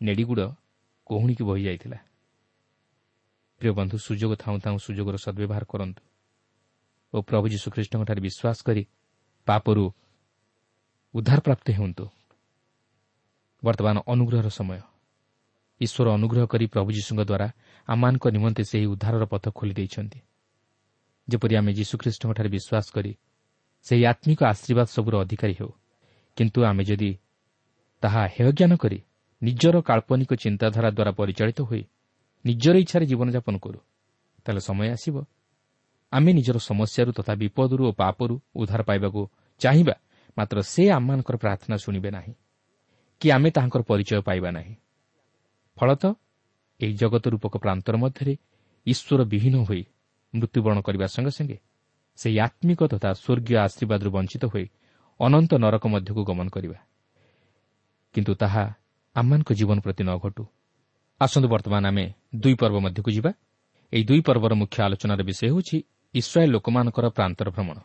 [0.00, 0.42] ନେଡ଼ିଗୁଡ଼
[1.06, 1.98] କୋହୁଣିକି ବହିଯାଇଥିଲା
[3.60, 6.02] ପ୍ରିୟ ବନ୍ଧୁ ସୁଯୋଗ ଥାଉଁ ଥାଉଁ ସୁଯୋଗର ସଦ୍ବ୍ୟବହାର କରନ୍ତୁ
[7.12, 8.82] ଓ ପ୍ରଭୁ ଯୀଶୁଖ୍ରୀଷ୍ଟଙ୍କଠାରେ ବିଶ୍ୱାସ କରି
[9.46, 9.84] ପାପରୁ
[11.14, 12.04] ଉଦ୍ଧାରପ୍ରାପ୍ତ ହୁଅନ୍ତୁ।
[13.62, 14.80] ବର୍ତ୍ତମାନ ଅନୁଗ୍ରହର ସମୟ।
[15.80, 17.48] ଈଶ୍ୱର ଅନୁଗ୍ରହ କରି ପ୍ରଭୁ ଯୀଶୁଙ୍କ ଦ୍ୱାରା
[17.88, 20.18] ଆମମାନଙ୍କ ନିମନ୍ତେ ସେହି ଉଦ୍ଧାରର ପଥ ଖୋଲି ଦେଇଛନ୍ତି।
[21.28, 23.12] ଯେପରି ଆମେ ଯୀଶୁଖ୍ରୀଷ୍ଟଙ୍କଠାରେ ବିଶ୍ୱାସ କରି
[23.86, 25.72] ସେହି ଆତ୍ମିକ ଆଶୀର୍ବାଦ ସବୁର ଅଧିକାରୀ ହେଉ।
[26.36, 27.10] କିନ୍ତୁ ଆମେ ଯଦି
[28.02, 28.98] ତାହା ହେୟଜ୍ଞାନ କରି
[29.42, 31.82] ନିଜର କାଳ୍ପନିକ ଚିନ୍ତାଧାରା ଦ୍ୱାରା ପରିଚାଳିତ ହୋଇ
[32.44, 33.78] ନିଜର ଇଚ୍ଛାରେ ଜୀବନଯାପନ କରୁ।
[34.44, 35.16] ତାହେଲେ ସମୟ ଆସିବ।
[36.12, 39.20] ଆମେ ନିଜର ସମସ୍ୟାରୁ ତଥା ବିପଦରୁ ଓ ପାପରୁ ଉଦ୍ଧାର ପାଇବାକୁ
[39.60, 39.94] ଚାହିଁବା
[40.38, 42.34] ମାତ୍ର ସେ ଆମମାନଙ୍କର ପ୍ରାର୍ଥନା ଶୁଣିବେ ନାହିଁ
[43.20, 44.74] କି ଆମେ ତାହାଙ୍କର ପରିଚୟ ପାଇବା ନାହିଁ।
[45.76, 46.12] ଫଳତଃ
[46.80, 48.34] ଏହି ଜଗତ ରୂପକ ପ୍ରାନ୍ତର ମଧ୍ୟରେ
[48.86, 49.82] ଈଶ୍ୱର ବିହୀନ ହୋଇ
[50.34, 51.58] ମୃତ୍ୟୁବରଣ କରିବା ସଙ୍ଗେ ସଙ୍ଗେ
[52.18, 54.66] ସେହି ଆତ୍ମିକ ତଥା ସ୍ୱର୍ଗୀୟ ଆଶୀର୍ବାଦରୁ ବଞ୍ଚିତ ହୋଇ
[55.20, 56.78] ଅନନ୍ତ ନରକ ମଧ୍ୟକୁ ଗମନ କରିବା।
[58.14, 58.74] କିନ୍ତୁ ତାହା
[59.16, 60.44] ଆମମାନଙ୍କ ଜୀବନ ପ୍ରତି ନ ଘଟୁ।
[61.20, 63.32] ଆସନ୍ତୁ ବର୍ତ୍ତମାନ ଆମେ ଦୁଇ ପର୍ବ ମଧ୍ୟକୁ ଯିବା।
[63.92, 65.82] ଏହି ଦୁଇ ପର୍ବର ମୁଖ୍ୟ ଆଲୋଚନାର ବିଷୟ ହେଉଛି
[66.14, 67.78] ଇସ୍ରାଏଲ୍ ଲୋକମାନଙ୍କର ପ୍ରାନ୍ତର ଭ୍ରମଣ।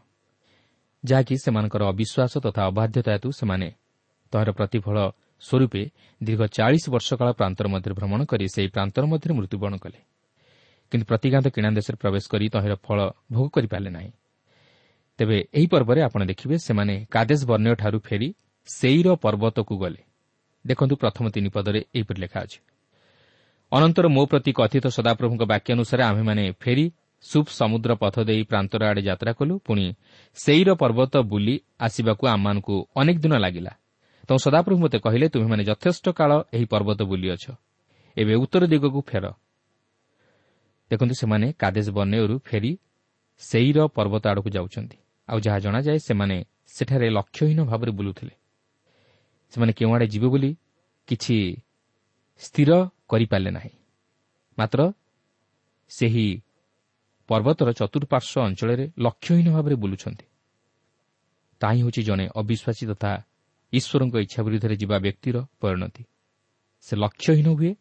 [1.05, 3.71] ଯାହାକି ସେମାନଙ୍କର ଅବିଶ୍ୱାସ ତଥା ଅବାଧ୍ୟତା ହେତୁ ସେମାନେ
[4.31, 4.97] ତହିଁର ପ୍ରତିଫଳ
[5.41, 5.81] ସ୍ୱରୂପେ
[6.23, 9.99] ଦୀର୍ଘ ଚାଳିଶ ବର୍ଷ କାଳ ପ୍ରାନ୍ତର ମଧ୍ୟରେ ଭ୍ରମଣ କରି ସେହି ପ୍ରାନ୍ତର ମଧ୍ୟରେ ମୃତ୍ୟୁବରଣ କଲେ।
[10.91, 12.99] କିନ୍ତୁ ପ୍ରତିଗାନ୍ତ କିଣା ଦେଶରେ ପ୍ରବେଶ କରି ତହିଁର ଫଳ
[13.31, 14.11] ଭୋଗ କରିପାରିଲେ ନାହିଁ।
[15.17, 18.29] ତେବେ ଏହି ପର୍ବରେ ଆପଣ ଦେଖିବେ ସେମାନେ କାଦେଶ ବର୍ଣ୍ଣୟଠାରୁ ଫେରି
[18.65, 20.14] ସେଇର ପର୍ବତକୁ ଗଲେ।
[20.67, 22.60] ଦେଖନ୍ତୁ ପ୍ରଥମ ତିନି ପଦରେ ଏହିପରି ଲେଖା ଅଛି।
[23.71, 26.86] ଅନନ୍ତର ମୋ ପ୍ରତି କଥିତ ସଦାପ୍ରଭୁଙ୍କ ବାକ୍ୟାନୁସାରେ ଆମ୍ଭେମାନେ ଫେରି
[27.21, 29.86] ସୁପ୍ ସମୁଦ୍ର ପଥ ଦେଇ ପ୍ରାନ୍ତର ଆଡ଼େ ଯାତ୍ରା କଲୁ ପୁଣି
[30.36, 33.71] ସେଇର ପର୍ବତ ବୁଲି ଆସିବାକୁ ଆମମାନଙ୍କୁ ଅନେକ ଦିନ ଲାଗିଲା।
[34.28, 37.45] ତେଣୁ ସଦାପ୍ରଭୁ ମୋତେ କହିଲେ ତୁମେମାନେ ଯଥେଷ୍ଟ କାଳ ଏହି ପର୍ବତ ବୁଲିଅଛ।
[38.17, 39.25] ଏବେ ଉତ୍ତର ଦିଗକୁ ଫେର।
[40.91, 42.71] ଦେଖନ୍ତୁ ସେମାନେ କାଦେଶ ବନେୟରୁ ଫେରି
[43.41, 44.97] ସେଇର ପର୍ବତ ଆଡ଼କୁ ଯାଉଛନ୍ତି।
[45.30, 48.34] ଆଉ ଯାହା ଜଣାଯାଏ ସେମାନେ ସେଠାରେ ଲକ୍ଷ୍ୟହୀନ ଭାବରେ ବୁଲୁଥିଲେ।
[49.53, 50.51] ସେମାନେ କେଉଁଆଡ଼େ ଯିବେ ବୋଲି
[51.08, 51.36] କିଛି
[52.41, 52.71] ସ୍ଥିର
[53.10, 53.73] କରିପାରିଲେ ନାହିଁ।
[54.58, 54.79] ମାତ୍ର
[55.91, 56.27] ସେହି
[57.29, 60.25] ପର୍ବତର ଚତୁଃପାର୍ଶ୍ୱ ଅଞ୍ଚଳରେ ଲକ୍ଷ୍ୟହୀନ ଭାବରେ ବୁଲୁଛନ୍ତି।
[61.62, 63.12] ତାହିଁ ହେଉଛି ଜଣେ ଅବିଶ୍ୱାସୀ ତଥା
[63.73, 66.03] ଈଶ୍ୱରଙ୍କ ଇଚ୍ଛା ବିରୁଦ୍ଧରେ ଯିବା ବ୍ୟକ୍ତିର ପରିଣତି।
[66.81, 67.71] ସେ ଲକ୍ଷ୍ୟହୀନ ହୁଏ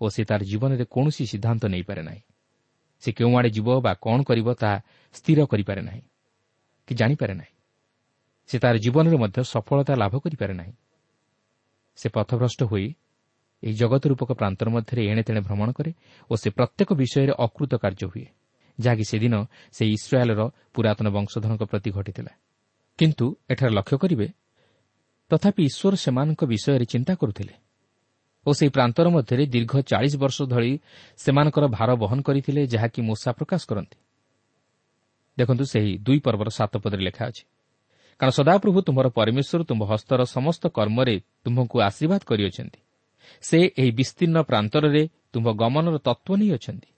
[0.00, 2.22] ଓ ସେ ତାର ଜୀବନରେ କୌଣସି ସିଦ୍ଧାନ୍ତ ନେଇପାରେ ନାହିଁ।
[3.02, 4.76] ସେ କେଉଁଆଡ଼େ ଯିବ ବା କ'ଣ କରିବ ତାହା
[5.14, 6.02] ସ୍ଥିର କରିପାରେ ନାହିଁ
[6.88, 7.54] କି ଜାଣିପାରେ ନାହିଁ।
[8.48, 10.74] ସେ ତାର ଜୀବନରେ ମଧ୍ୟ ସଫଳତା ଲାଭ କରିପାରେ ନାହିଁ।
[11.98, 12.86] ସେ ପଥଭ୍ରଷ୍ଟ ହୋଇ
[13.62, 15.90] ଏହି ଜଗତ ରୂପକ ପ୍ରାନ୍ତର ମଧ୍ୟରେ ଏଣେ ତେଣେ ଭ୍ରମଣ କରେ
[16.30, 18.26] ଓ ସେ ପ୍ରତ୍ୟେକ ବିଷୟରେ ଅକୃତ କାର୍ଯ୍ୟ ହୁଏ
[18.78, 19.34] ଯାହାକି ସେଦିନ
[19.76, 20.40] ସେହି ଇସ୍ରାଏଲ୍ର
[20.74, 22.32] ପୁରାତନ ବଂଶଧରଙ୍କ ପ୍ରତି ଘଟିଥିଲା
[22.98, 24.26] କିନ୍ତୁ ଏଠାରେ ଲକ୍ଷ୍ୟ କରିବେ
[25.30, 27.54] ତଥାପି ଈଶ୍ୱର ସେମାନଙ୍କ ବିଷୟରେ ଚିନ୍ତା କରୁଥିଲେ
[28.46, 30.72] ଓ ସେହି ପ୍ରାନ୍ତର ମଧ୍ୟରେ ଦୀର୍ଘ ଚାଳିଶ ବର୍ଷ ଧରି
[31.16, 33.98] ସେମାନଙ୍କର ଭାର ବହନ କରିଥିଲେ ଯାହାକି ମୂଷା ପ୍ରକାଶ କରନ୍ତି।
[35.38, 37.44] ଦେଖନ୍ତୁ ସେହି ଦୁଇ ପର୍ବର ସାତ ପଦରେ ଲେଖା ଅଛି।
[38.20, 42.80] କାରଣ ସଦାପ୍ରଭୁ ତୁମର ପରମେଶ୍ୱର ତୁମ୍ଭ ହସ୍ତର ସମସ୍ତ କର୍ମରେ ତୁମ୍ଭଙ୍କୁ ଆଶୀର୍ବାଦ କରିଅଛନ୍ତି।
[43.42, 45.02] ସେ ଏହି ବିସ୍ତୀର୍ଣ୍ଣ ପ୍ରାନ୍ତରରେ
[45.32, 46.90] ତୁମ୍ଭ ଗମନର ତତ୍ତ୍ୱ ନେଇ ଅଛନ୍ତି।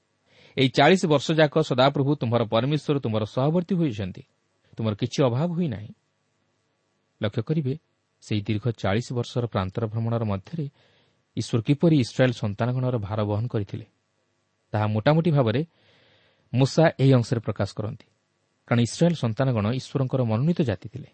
[0.57, 4.23] ଏହି ଚାଳିଶ ବର୍ଷ ଯାକ ସଦାପ୍ରଭୁ ତୁମ୍ଭର ପରମେଶ୍ୱର ତୁମର ସହବର୍ତ୍ତୀ ହୋଇଛନ୍ତି
[4.77, 5.93] ତୁମର କିଛି ଅଭାବ ହୋଇନାହିଁ।
[7.21, 7.75] ଲକ୍ଷ୍ୟ କରିବେ
[8.23, 10.67] ସେହି ଦୀର୍ଘ ଚାଳିଶ ବର୍ଷର ପ୍ରାନ୍ତର ଭ୍ରମଣର ମଧ୍ୟରେ
[11.37, 13.87] ଈଶ୍ୱର କିପରି ଇସ୍ରାଏଲ୍ ସନ୍ତାନଗଣର ଭାର ବହନ କରିଥିଲେ
[14.73, 15.61] ତାହା ମୋଟାମୋଟି ଭାବରେ
[16.53, 18.07] ମୂଷା ଏହି ଅଂଶରେ ପ୍ରକାଶ କରନ୍ତି।
[18.71, 21.09] କାରଣ ଇସ୍ରାଏଲ୍ ସନ୍ତାନଗଣ ଈଶ୍ୱରଙ୍କର ମନୋନୀତ ଜାତି ଥିଲେ।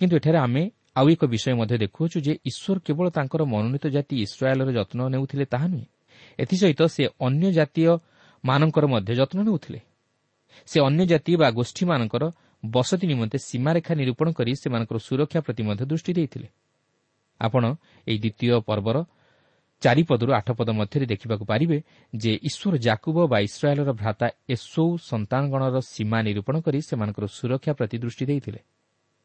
[0.00, 0.62] କିନ୍ତୁ ଏଠାରେ ଆମେ
[0.96, 5.66] ଆଉ ଏକ ବିଷୟ ମଧ୍ୟ ଦେଖୁଅଛୁ ଯେ ଈଶ୍ୱର କେବଳ ତାଙ୍କର ମନୋନୀତ ଜାତି ଇସ୍ରାଏଲ୍ର ଯତ୍ନ ନେଉଥିଲେ ତାହା
[5.68, 5.86] ନୁହେଁ।
[6.38, 9.80] ଏଥିସହିତ ସେ ଅନ୍ୟ ଜାତୀୟମାନଙ୍କର ମଧ୍ୟ ଯତ୍ନ ନେଉଥିଲେ।
[10.66, 12.24] ସେ ଅନ୍ୟ ଜାତି ବା ଗୋଷ୍ଠୀମାନଙ୍କର
[12.64, 16.48] ବସତି ନିମନ୍ତେ ସୀମାରେଖା ନିରୂପଣ କରି ସେମାନଙ୍କର ସୁରକ୍ଷା ପ୍ରତି ମଧ୍ୟ ଦୃଷ୍ଟି ଦେଇଥିଲେ।
[17.40, 17.64] ଆପଣ
[18.06, 18.96] ଏହି ଦ୍ୱିତୀୟ ପର୍ବର
[19.86, 21.78] ଚାରିପଦରୁ ଆଠ ପଦ ମଧ୍ୟରେ ଦେଖିବାକୁ ପାରିବେ
[22.12, 28.24] ଯେ ଈଶ୍ୱର ଜାକୁବ ବା ଇସ୍ରାଏଲ୍ର ଭ୍ରାତା ଏସୋଉ ସନ୍ତାନଗଣର ସୀମା ନିରୂପଣ କରି ସେମାନଙ୍କର ସୁରକ୍ଷା ପ୍ରତି ଦୃଷ୍ଟି
[28.30, 28.60] ଦେଇଥିଲେ।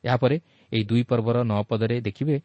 [0.04, 0.36] ଏହାପରେ
[0.72, 2.36] ଏହି ଦୁଇ ପର୍ବର ନଅ ପଦରେ ଦେଖିବେ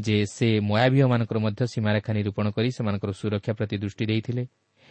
[0.00, 4.44] ଯେ ସେ ମୟାବିହମାନଙ୍କର ମଧ୍ୟ ସୀମାରେଖା ନିରୂପଣ କରି ସେମାନଙ୍କର ସୁରକ୍ଷା ପ୍ରତି ଦୃଷ୍ଟି ଦେଇଥିଲେ।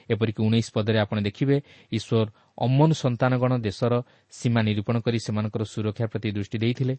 [0.10, 1.56] ଏପରିକି ଉଣେଇଶ ପଦରେ ଆପଣ ଦେଖିବେ
[1.91, 2.28] ଈଶ୍ୱର
[2.65, 3.94] ଅମନ ସନ୍ତାନଗଣ ଦେଶର
[4.34, 6.96] ସୀମା ନିରୂପଣ କରି ସେମାନଙ୍କର ସୁରକ୍ଷା ପ୍ରତି ଦୃଷ୍ଟି ଦେଇଥିଲେ।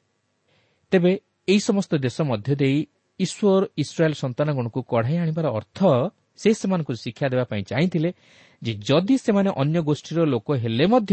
[0.93, 1.13] ତେବେ
[1.49, 2.79] ଏହି ସମସ୍ତ ଦେଶ ମଧ୍ୟ ଦେଇ
[3.21, 5.79] ଈଶ୍ୱର ଇସ୍ରାଏଲ୍ ସନ୍ତାନଗଣକୁ କଢ଼ାଇ ଆଣିବାର ଅର୍ଥ
[6.37, 8.11] ସେ ସେମାନଙ୍କୁ ଶିକ୍ଷା ଦେବା ପାଇଁ ଚାହିଁଥିଲେ
[8.63, 11.13] ଯେ ଯଦି ସେମାନେ ଅନ୍ୟ ଗୋଷ୍ଠୀର ଲୋକ ହେଲେ ମଧ୍ୟ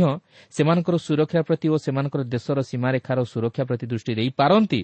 [0.54, 4.82] ସେମାନଙ୍କର ସୁରକ୍ଷା ପ୍ରତି ଓ ସେମାନଙ୍କର ଦେଶର ସୀମାରେଖାର ସୁରକ୍ଷା ପ୍ରତି ଦୃଷ୍ଟି ଦେଇପାରନ୍ତି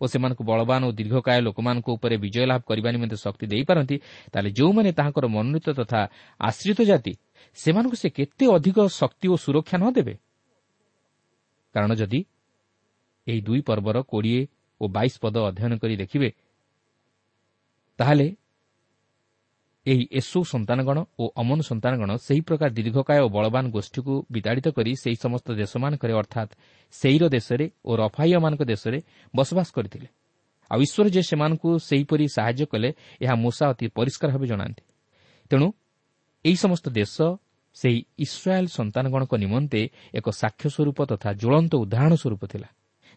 [0.00, 3.96] ଓ ସେମାନଙ୍କୁ ବଳବାନ ଓ ଦୀର୍ଘକାୟ ଲୋକମାନଙ୍କ ଉପରେ ବିଜୟ ଲାଭ କରିବା ନିମନ୍ତେ ଶକ୍ତି ଦେଇପାରନ୍ତି
[4.32, 6.00] ତାହେଲେ ଯେଉଁମାନେ ତାହାଙ୍କର ମନୋନୀତ ତଥା
[6.40, 7.12] ଆଶ୍ରିତ ଜାତି
[7.56, 10.14] ସେମାନଙ୍କୁ ସେ କେତେ ଅଧିକ ଶକ୍ତି ଓ ସୁରକ୍ଷା ନ ଦେବେ
[11.74, 12.20] କାରଣ ଯଦି
[13.26, 14.40] ଏହି ଦୁଇ ପର୍ବର କୋଡ଼ିଏ
[14.82, 16.28] ଓ ବାଇଶ ପଦ ଅଧ୍ୟୟନ କରି ଦେଖିବେ
[17.98, 18.26] ତାହେଲେ
[19.86, 25.16] ଏହି ଏସୋ ସନ୍ତାନଗଣ ଓ ଅମନ ସନ୍ତାନଗଣ ସେହି ପ୍ରକାର ଦୀର୍ଘକାୟ ଓ ବଳବାନ ଗୋଷ୍ଠୀକୁ ବିତାଡ଼ିତ କରି ସେହି
[25.24, 26.50] ସମସ୍ତ ଦେଶମାନଙ୍କରେ ଅର୍ଥାତ୍
[26.94, 28.98] ସେଇର ଦେଶରେ ଓ ରଫାଇୟମାନଙ୍କ ଦେଶରେ
[29.34, 30.08] ବସବାସ କରିଥିଲେ।
[30.70, 32.90] ଆଉ ଈଶ୍ୱର ଯେ ସେମାନଙ୍କୁ ସେହିପରି ସାହାଯ୍ୟ କଲେ
[33.24, 34.82] ଏହା ମୂଷା ଅତି ପରିଷ୍କାର ଭାବେ ଜଣାନ୍ତି।
[35.50, 35.66] ତେଣୁ
[36.44, 37.16] ଏହି ସମସ୍ତ ଦେଶ
[37.76, 39.80] ସେହି ଇସ୍ରାଏଲ୍ ସନ୍ତାନଗଣଙ୍କ ନିମନ୍ତେ
[40.14, 42.68] ଏକ ସାକ୍ଷ୍ୟ ସ୍ୱରୂପ ତଥା ଜ୍ୱଳନ୍ତ ଉଦାହରଣ ସ୍ୱରୂପ ଥିଲା।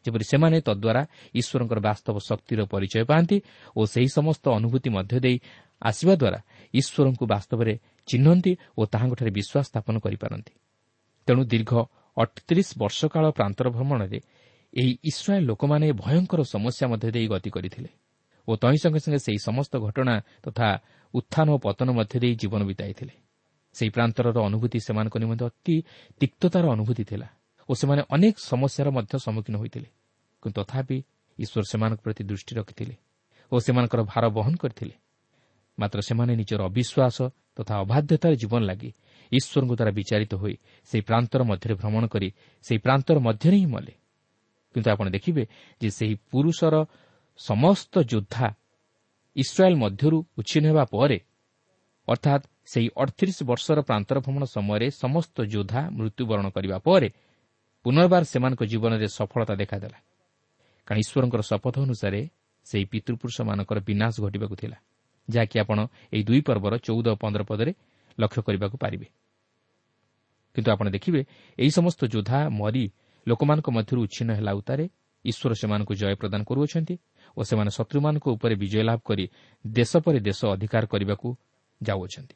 [0.05, 1.01] ଯେପରି ସେମାନେ ତଦ୍ୱାରା
[1.39, 3.37] ଈଶ୍ୱରଙ୍କର ବାସ୍ତବ ଶକ୍ତିର ପରିଚୟ ପାଆନ୍ତି
[3.77, 5.37] ଓ ସେହି ସମସ୍ତ ଅନୁଭୂତି ମଧ୍ୟ ଦେଇ
[5.81, 6.39] ଆସିବା ଦ୍ୱାରା
[6.73, 7.73] ଈଶ୍ୱରଙ୍କୁ ବାସ୍ତବରେ
[8.07, 10.53] ଚିହ୍ନନ୍ତି ଓ ତାହାଙ୍କଠାରେ ବିଶ୍ୱାସ ସ୍ଥାପନ କରିପାରନ୍ତି।
[11.27, 11.71] ତେଣୁ ଦୀର୍ଘ
[12.17, 14.19] ଅଠତିରିଶ ବର୍ଷ କାଳ ପ୍ରାନ୍ତର ଭ୍ରମଣରେ
[14.73, 17.89] ଏହି ଇସ୍ରାଏଲ୍ ଲୋକମାନେ ଭୟଙ୍କର ସମସ୍ୟା ମଧ୍ୟ ଦେଇ ଗତି କରିଥିଲେ
[18.47, 20.15] ଓ ତହିଁ ସଙ୍ଗେ ସଙ୍ଗେ ସେହି ସମସ୍ତ ଘଟଣା
[20.45, 20.67] ତଥା
[21.13, 23.13] ଉତ୍ଥାନ ଓ ପତନ ମଧ୍ୟ ଦେଇ ଜୀବନ ବିତାଇଥିଲେ।
[23.75, 25.75] ସେହି ପ୍ରାନ୍ତରର ଅନୁଭୂତି ସେମାନଙ୍କ ନିମନ୍ତେ ଅତି
[26.19, 27.27] ତିକ୍ତତାର ଅନୁଭୂତି ଥିଲା।
[27.69, 29.89] ଓ ସେମାନେ ଅନେକ ସମସ୍ୟାର ମଧ୍ୟ ସମ୍ମୁଖୀନ ହୋଇଥିଲେ।
[30.43, 30.97] କିନ୍ତୁ ତଥାପି
[31.39, 32.95] ଈଶ୍ୱର ସେମାନଙ୍କ ପ୍ରତି ଦୃଷ୍ଟି ରଖିଥିଲେ
[33.51, 34.95] ଓ ସେମାନଙ୍କର ଭାର ବହନ କରିଥିଲେ।
[35.77, 37.17] ମାତ୍ର ସେମାନେ ନିଜର ଅବିଶ୍ୱାସ
[37.57, 38.89] ତଥା ଅବାଧ୍ୟତାର ଜୀବନ ଲାଗି
[39.31, 40.55] ଈଶ୍ୱରଙ୍କ ଦ୍ୱାରା ବିଚାରିତ ହୋଇ
[40.89, 42.29] ସେହି ପ୍ରାନ୍ତର ମଧ୍ୟରେ ଭ୍ରମଣ କରି
[42.65, 43.93] ସେହି ପ୍ରାନ୍ତର ମଧ୍ୟରେ ହିଁ ମଲେ।
[44.75, 45.43] କିନ୍ତୁ ଆପଣ ଦେଖିବେ
[45.81, 46.75] ଯେ ସେହି ପୁରୁଷର
[47.39, 48.47] ସମସ୍ତ ଯୋଦ୍ଧା
[49.35, 51.17] ଇସ୍ରାଏଲ୍ ମଧ୍ୟରୁ ଉଚ୍ଛିନ୍ନ ହେବା ପରେ
[52.07, 57.09] ଅର୍ଥାତ୍ ସେହି ଅଠତିରିଶ ବର୍ଷର ପ୍ରାନ୍ତର ଭ୍ରମଣ ସମୟରେ ସମସ୍ତ ଯୋଦ୍ଧା ମୃତ୍ୟୁବରଣ କରିବା ପରେ
[57.85, 59.97] ପୁନର୍ବାର ସେମାନଙ୍କ ଜୀବନରେ ସଫଳତା ଦେଖାଦେଲା।
[60.87, 62.21] କାରଣ ଈଶ୍ୱରଙ୍କର ଶପଥ ଅନୁସାରେ
[62.65, 64.77] ସେହି ପିତୃପୁରୁଷମାନଙ୍କର ବିନାଶ ଘଟିବାକୁ ଥିଲା
[65.27, 65.77] ଯାହାକି ଆପଣ
[66.13, 67.71] ଏହି ଦୁଇ ପର୍ବର ଚଉଦ ଓ ପନ୍ଦର ପଦରେ
[68.17, 69.07] ଲକ୍ଷ୍ୟ କରିବାକୁ ପାରିବେ।
[70.55, 71.21] କିନ୍ତୁ ଆପଣ ଦେଖିବେ
[71.57, 72.85] ଏହି ସମସ୍ତ ଯୋଦ୍ଧା ମରି
[73.27, 74.85] ଲୋକମାନଙ୍କ ମଧ୍ୟରୁ ଉଚ୍ଛିନ୍ନ ହେଲା ଉତ୍ତାରେ
[75.25, 76.95] ଈଶ୍ୱର ସେମାନଙ୍କୁ ଜୟ ପ୍ରଦାନ କରୁଅଛନ୍ତି
[77.37, 79.25] ଓ ସେମାନେ ଶତ୍ରୁମାନଙ୍କ ଉପରେ ବିଜୟ ଲାଭ କରି
[79.65, 81.27] ଦେଶ ପରେ ଦେଶ ଅଧିକାର କରିବାକୁ
[81.81, 82.35] ଯାଉଅଛନ୍ତି।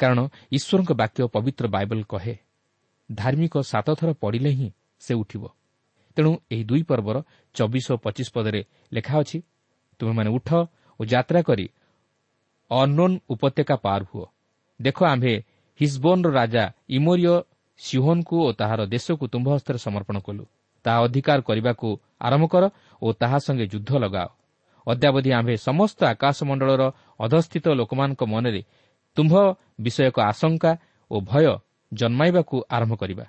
[0.00, 0.18] କାରଣ
[0.56, 2.34] ଈଶ୍ୱରଙ୍କ ବାକ୍ୟ ପବିତ୍ର ବାଇବଲ କହେ
[3.10, 4.68] ଧାର୍ମିକ ସାତଥର ପଡ଼ିଲେ ହିଁ
[5.04, 5.44] ସେ ଉଠିବ।
[6.16, 7.16] ତେଣୁ ଏହି ଦୁଇ ପର୍ବର
[7.54, 8.60] ଚବିଶ ଓ ପଚିଶ ପଦରେ
[8.94, 9.38] ଲେଖା ଅଛି
[10.00, 10.48] ତୁମେମାନେ ଉଠ
[11.00, 11.66] ଓ ଯାତ୍ରା କରି
[12.70, 14.26] ଅନୋନ୍ ଉପତ୍ୟକା ପାର ହୁଅ।
[14.80, 15.34] ଦେଖ ଆମ୍ଭେ
[15.80, 17.34] ହିସ୍ବୋନ୍ର ରାଜା ଇମୋରିୟ
[17.80, 20.44] ସିହୋନ୍କୁ ଓ ତାହାର ଦେଶକୁ ତୁମ୍ଭ ହସ୍ତରେ ସମର୍ପଣ କଲୁ।
[20.84, 21.88] ତାହା ଅଧିକାର କରିବାକୁ
[22.20, 22.64] ଆରମ୍ଭ କର
[23.02, 24.28] ଓ ତାହା ସଙ୍ଗେ ଯୁଦ୍ଧ ଲଗାଅ।
[24.86, 26.82] ଅଦ୍ୟାବଧି ଆମ୍ଭେ ସମସ୍ତ ଆକାଶମଣ୍ଡଳର
[27.20, 28.62] ଅଧସ୍ଥିତ ଲୋକମାନଙ୍କ ମନରେ
[29.16, 29.34] ତୁମ୍ଭ
[29.80, 30.72] ବିଷୟକ ଆଶଙ୍କା
[31.10, 31.46] ଓ ଭୟ
[31.92, 33.24] ଜନ୍ମାଇବାକୁ ଆରମ୍ଭ କରିବା।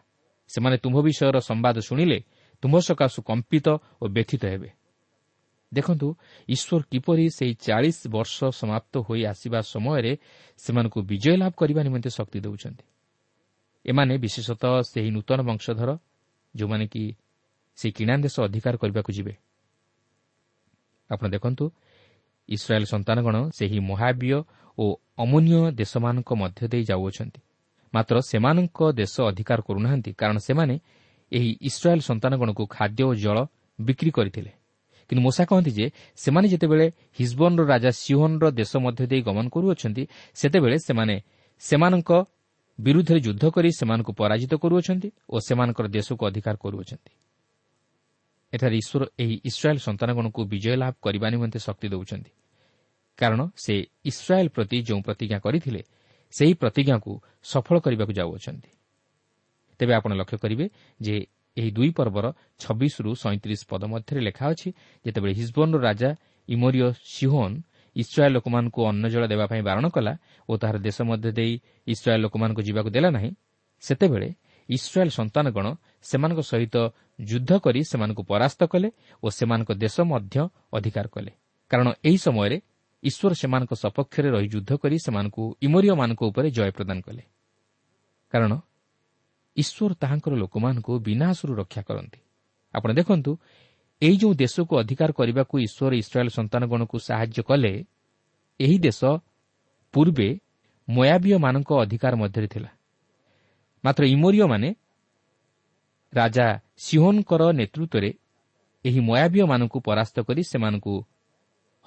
[0.56, 2.18] ସେମାନେ ତୁମ୍ଭ ବିଷୟର ସମ୍ବାଦ ଶୁଣିଲେ
[2.64, 3.68] ତୁମ୍ଭ ସକାଶୁ କମ୍ପିତ
[4.02, 4.70] ଓ ବ୍ୟଥିତ ହେବେ।
[5.74, 6.08] ଦେଖନ୍ତୁ
[6.50, 10.12] ଈଶ୍ୱର କିପରି ସେହି ଚାଳିଶ ବର୍ଷ ସମାପ୍ତ ହୋଇ ଆସିବା ସମୟରେ
[10.58, 12.86] ସେମାନଙ୍କୁ ବିଜୟ ଲାଭ କରିବା ନିମନ୍ତେ ଶକ୍ତି ଦେଉଛନ୍ତି।
[13.86, 15.90] ଏମାନେ ବିଶେଷତଃ ସେହି ନୂତନ ବଂଶଧର
[16.56, 17.04] ଯେଉଁମାନେ କି
[17.78, 19.34] ସେହି କିଣା ଦେଶ ଅଧିକାର କରିବାକୁ ଯିବେ।
[21.10, 21.66] ଆପଣ ଦେଖନ୍ତୁ
[22.50, 24.38] ଇସ୍ରାଏଲ୍ ସନ୍ତାନଗଣ ସେହି ମହାବୀୟ
[24.78, 24.86] ଓ
[25.18, 27.40] ଅମୂନ୍ୟ ଦେଶମାନଙ୍କ ମଧ୍ୟ ଦେଇ ଯାଉଅଛନ୍ତି।
[27.94, 30.76] ମାତ୍ର ସେମାନଙ୍କ ଦେଶ ଅଧିକାର କରୁନାହାନ୍ତି କାରଣ ସେମାନେ
[31.32, 33.38] ଏହି ଇସ୍ରାଏଲ୍ ସନ୍ତାନଗଣକୁ ଖାଦ୍ୟ ଓ ଜଳ
[33.80, 34.52] ବିକ୍ରି କରିଥିଲେ
[35.10, 35.86] କିନ୍ତୁ ମୂଷା କହନ୍ତି ଯେ
[36.18, 36.86] ସେମାନେ ଯେତେବେଳେ
[37.20, 40.04] ହିଜବନ୍ର ରାଜା ସିହୋନ୍ର ଦେଶ ମଧ୍ୟ ଦେଇ ଗମନ କରୁଅଛନ୍ତି
[40.34, 41.16] ସେତେବେଳେ ସେମାନେ
[41.62, 42.12] ସେମାନଙ୍କ
[42.80, 47.12] ବିରୁଦ୍ଧରେ ଯୁଦ୍ଧ କରି ସେମାନଙ୍କୁ ପରାଜିତ କରୁଅଛନ୍ତି ଓ ସେମାନଙ୍କର ଦେଶକୁ ଅଧିକାର କରୁଅଛନ୍ତି
[48.54, 52.32] ଏଠାରେ ଈଶ୍ୱର ଏହି ଇସ୍ରାଏଲ୍ ସନ୍ତାନଗଣକୁ ବିଜୟ ଲାଭ କରିବା ନିମନ୍ତେ ଶକ୍ତି ଦେଉଛନ୍ତି
[53.20, 53.74] କାରଣ ସେ
[54.06, 55.82] ଇସ୍ରାଏଲ୍ ପ୍ରତି ଯେଉଁ ପ୍ରତିଜ୍ଞା କରିଥିଲେ
[56.34, 57.12] ସେହି ପ୍ରତିଜ୍ଞାକୁ
[57.44, 58.70] ସଫଳ କରିବାକୁ ଯାଉଅଛନ୍ତି।
[59.80, 60.66] ତେବେ ଆପଣ ଲକ୍ଷ୍ୟ କରିବେ
[61.00, 61.16] ଯେ
[61.58, 62.26] ଏହି ଦୁଇ ପର୍ବର
[62.64, 64.70] ଛବିଶରୁ ସଇଁତିରିଶ ପଦ ମଧ୍ୟରେ ଲେଖା ଅଛି
[65.06, 66.10] ଯେତେବେଳେ ହିଜବୋନ୍ର ରାଜା
[66.50, 67.56] ଇମୋରିଓ ସିହୋନ୍
[67.96, 70.14] ଇସ୍ରାଏଲ୍ ଲୋକମାନଙ୍କୁ ଅନ୍ନ ଜଳ ଦେବା ପାଇଁ ବାରଣ କଲା
[70.50, 71.54] ଓ ତାହାର ଦେଶ ମଧ୍ୟ ଦେଇ
[71.88, 73.32] ଇସ୍ରାଏଲ୍ ଲୋକମାନଙ୍କୁ ଯିବାକୁ ଦେଲା ନାହିଁ
[73.84, 74.30] ସେତେବେଳେ
[74.70, 75.66] ଇସ୍ରାଏଲ୍ ସନ୍ତାନଗଣ
[76.10, 76.76] ସେମାନଙ୍କ ସହିତ
[77.30, 78.90] ଯୁଦ୍ଧ କରି ସେମାନଙ୍କୁ ପରାସ୍ତ କଲେ
[79.24, 80.36] ଓ ସେମାନଙ୍କ ଦେଶ ମଧ୍ୟ
[80.74, 81.32] ଅଧିକାର କଲେ।
[81.72, 82.58] କାରଣ ଏହି ସମୟରେ
[83.04, 87.24] ଈଶ୍ୱର ସେମାନଙ୍କ ସପକ୍ଷରେ ରହି ଯୁଦ୍ଧ କରି ସେମାନଙ୍କୁ ଇମୋରିଓମାନଙ୍କ ଉପରେ ଜୟ ପ୍ରଦାନ କଲେ।
[88.34, 88.52] କାରଣ
[89.58, 92.20] ଈଶ୍ୱର ତାହାଙ୍କର ଲୋକମାନଙ୍କୁ ବିନାଶରୁ ରକ୍ଷା କରନ୍ତି।
[92.74, 93.32] ଆପଣ ଦେଖନ୍ତୁ
[94.02, 97.74] ଏହି ଯେଉଁ ଦେଶକୁ ଅଧିକାର କରିବାକୁ ଈଶ୍ୱର ଇସ୍ରାଏଲ୍ ସନ୍ତାନଗଣକୁ ସାହାଯ୍ୟ କଲେ
[98.60, 99.02] ଏହି ଦେଶ
[99.94, 100.30] ପୂର୍ବେ
[100.90, 102.70] ମୟାବୀୟମାନଙ୍କ ଅଧିକାର ମଧ୍ୟରେ ଥିଲା।
[103.84, 104.70] ମାତ୍ର ଇମୋରିଓମାନେ
[106.14, 108.10] ରାଜା ସିହୋନ୍ଙ୍କର ନେତୃତ୍ୱରେ
[108.86, 110.96] ଏହି ମୟାବୀୟମାନଙ୍କୁ ପରାସ୍ତ କରି ସେମାନଙ୍କୁ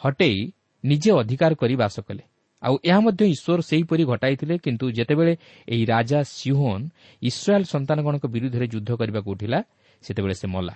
[0.00, 0.38] ହଟେଇ
[0.84, 2.22] ନିଜେ ଅଧିକାର କରି ବାସ କଲେ।
[2.62, 5.32] ଆଉ ଏହା ମଧ୍ୟ ଈଶ୍ୱର ସେହିପରି ଘଟାଇଥିଲେ କିନ୍ତୁ ଯେତେବେଳେ
[5.68, 6.84] ଏହି ରାଜା ସିହୋନ୍
[7.22, 9.58] ଇସ୍ରାଏଲ୍ ସନ୍ତାନଗଣଙ୍କ ବିରୁଦ୍ଧରେ ଯୁଦ୍ଧ କରିବାକୁ ଉଠିଲା
[10.04, 10.74] ସେତେବେଳେ ସେ ମଲା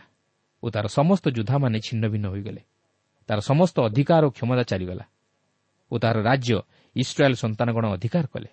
[0.63, 2.63] ଓ ତାର ସମସ୍ତ ଯୋଦ୍ଧାମାନେ ଛିନ୍ନ ଭିନ୍ନ ହୋଇଗଲେ।
[3.29, 5.05] ତାର ସମସ୍ତ ଅଧିକାର ଓ କ୍ଷମତା ଚାଲିଗଲା
[5.91, 6.57] ଓ ତାହାର ରାଜ୍ୟ
[6.97, 8.51] ଇସ୍ରାଏଲ୍ ସନ୍ତାନଗଣ ଅଧିକାର କଲେ।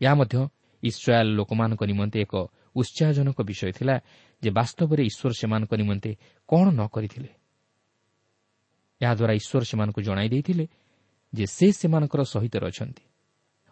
[0.00, 0.36] ଏହା ମଧ୍ୟ
[0.82, 2.34] ଇସ୍ରାଏଲ୍ ଲୋକମାନଙ୍କ ନିମନ୍ତେ ଏକ
[2.76, 3.96] ଉତ୍ସାହଜନକ ବିଷୟ ଥିଲା
[4.42, 6.10] ଯେ ବାସ୍ତବରେ ଈଶ୍ୱର ସେମାନଙ୍କ ନିମନ୍ତେ
[6.48, 7.30] କ'ଣ ନ କରିଥିଲେ।
[9.00, 10.64] ଏହାଦ୍ୱାରା ଈଶ୍ୱର ସେମାନଙ୍କୁ ଜଣାଇ ଦେଇଥିଲେ
[11.32, 13.04] ଯେ ସେ ସେମାନଙ୍କର ସହିତ ଅଛନ୍ତି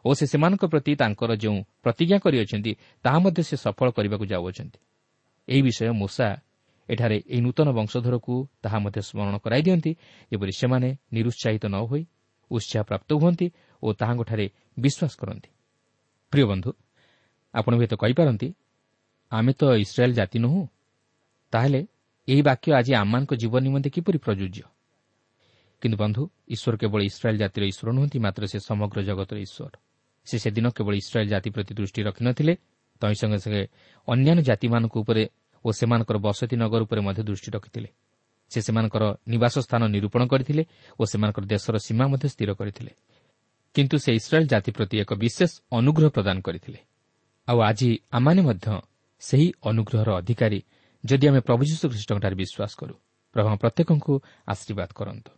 [0.05, 2.73] ଓ ସେ ସେମାନଙ୍କ ପ୍ରତି ତାଙ୍କର ଯେଉଁ ପ୍ରତିଜ୍ଞା କରିଅଛନ୍ତି
[3.05, 4.79] ତାହା ମଧ୍ୟ ସେ ସଫଳ କରିବାକୁ ଯାଉଅଛନ୍ତି।
[5.49, 6.29] ଏହି ବିଷୟ ମୂଷା
[6.88, 9.93] ଏଠାରେ ଏହି ନୂତନ ବଂଶଧରକୁ ତାହା ମଧ୍ୟ ସ୍ମରଣ କରାଇ ଦିଅନ୍ତି
[10.33, 12.03] ଯେପରି ସେମାନେ ନିରୁତ୍ସାହିତ ନ ହୋଇ
[12.51, 13.47] ଉତ୍ସାହ ପ୍ରାପ୍ତ ହୁଅନ୍ତି
[13.83, 14.47] ଓ ତାହାଙ୍କଠାରେ
[14.79, 15.51] ବିଶ୍ୱାସ କରନ୍ତି।
[16.33, 16.71] ପ୍ରିୟ ବନ୍ଧୁ
[17.55, 18.49] ଆପଣ ହୁଏତ କହିପାରନ୍ତି
[19.33, 20.61] ଆମେ ତ ଇସ୍ରାଏଲ୍ ଜାତି ନୁହଁ
[21.53, 21.81] ତାହେଲେ
[22.29, 24.62] ଏହି ବାକ୍ୟ ଆଜି ଆମମାନଙ୍କ ଜୀବନ ନିମନ୍ତେ କିପରି ପ୍ରଯୁଜ୍ୟ?
[25.83, 26.23] କିନ୍ତୁ ବନ୍ଧୁ
[26.55, 29.75] ଈଶ୍ୱର କେବଳ ଇସ୍ରାଏଲ୍ ଜାତିର ଈଶ୍ୱର ନୁହନ୍ତି ମାତ୍ର ସେ ସମଗ୍ର ଜଗତର ଈଶ୍ୱର।
[30.27, 32.55] ସେ ସେଦିନ କେବଳ ଇସ୍ରାଏଲ୍ ଜାତି ପ୍ରତି ଦୃଷ୍ଟି ରଖିନଥିଲେ
[33.01, 33.62] ତହିଁ ସଙ୍ଗେ ସଙ୍ଗେ
[34.09, 35.23] ଅନ୍ୟାନ୍ୟ ଜାତିମାନଙ୍କ ଉପରେ
[35.64, 37.88] ଓ ସେମାନଙ୍କର ବସତି ନଗର ଉପରେ ମଧ୍ୟ ଦୃଷ୍ଟି ରଖିଥିଲେ।
[38.51, 40.62] ସେ ସେମାନଙ୍କର ନିବାସ ସ୍ଥାନ ନିରୂପଣ କରିଥିଲେ
[40.99, 42.93] ଓ ସେମାନଙ୍କର ଦେଶର ସୀମା ମଧ୍ୟ ସ୍ଥିର କରିଥିଲେ।
[43.75, 46.81] କିନ୍ତୁ ସେ ଇସ୍ରାଏଲ୍ ଜାତି ପ୍ରତି ଏକ ବିଶେଷ ଅନୁଗ୍ରହ ପ୍ରଦାନ କରିଥିଲେ।
[47.49, 48.67] ଆଉ ଆଜି ଆମମାନେ ମଧ୍ୟ
[49.23, 50.61] ସେହି ଅନୁଗ୍ରହର ଅଧିକାରୀ
[51.05, 52.95] ଯଦି ଆମେ ପ୍ରଭୁ ଯୀଶୁ ଖ୍ରୀଷ୍ଟଙ୍କଠାରେ ବିଶ୍ୱାସ କରୁ
[53.37, 54.14] ପ୍ରଭୁ ପ୍ରତ୍ୟେକଙ୍କୁ
[54.47, 55.38] ଆଶୀର୍ବାଦ କରନ୍ତୁ।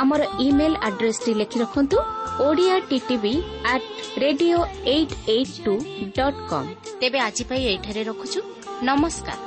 [0.00, 1.98] ଆମର ଇମେଲ୍ ଆଡ୍ରେସ୍ଟି ଲେଖି ରଖନ୍ତୁ
[2.46, 3.34] Odia TV
[3.72, 3.86] at
[4.24, 4.58] radio
[4.94, 5.74] eight eight two
[6.18, 6.68] dot com
[7.00, 8.40] ତେବେ ଆଜି ପାଇଁ ଏଇଠାରେ ରଖୁଛୁ।
[8.88, 9.38] ନମସ୍କାର।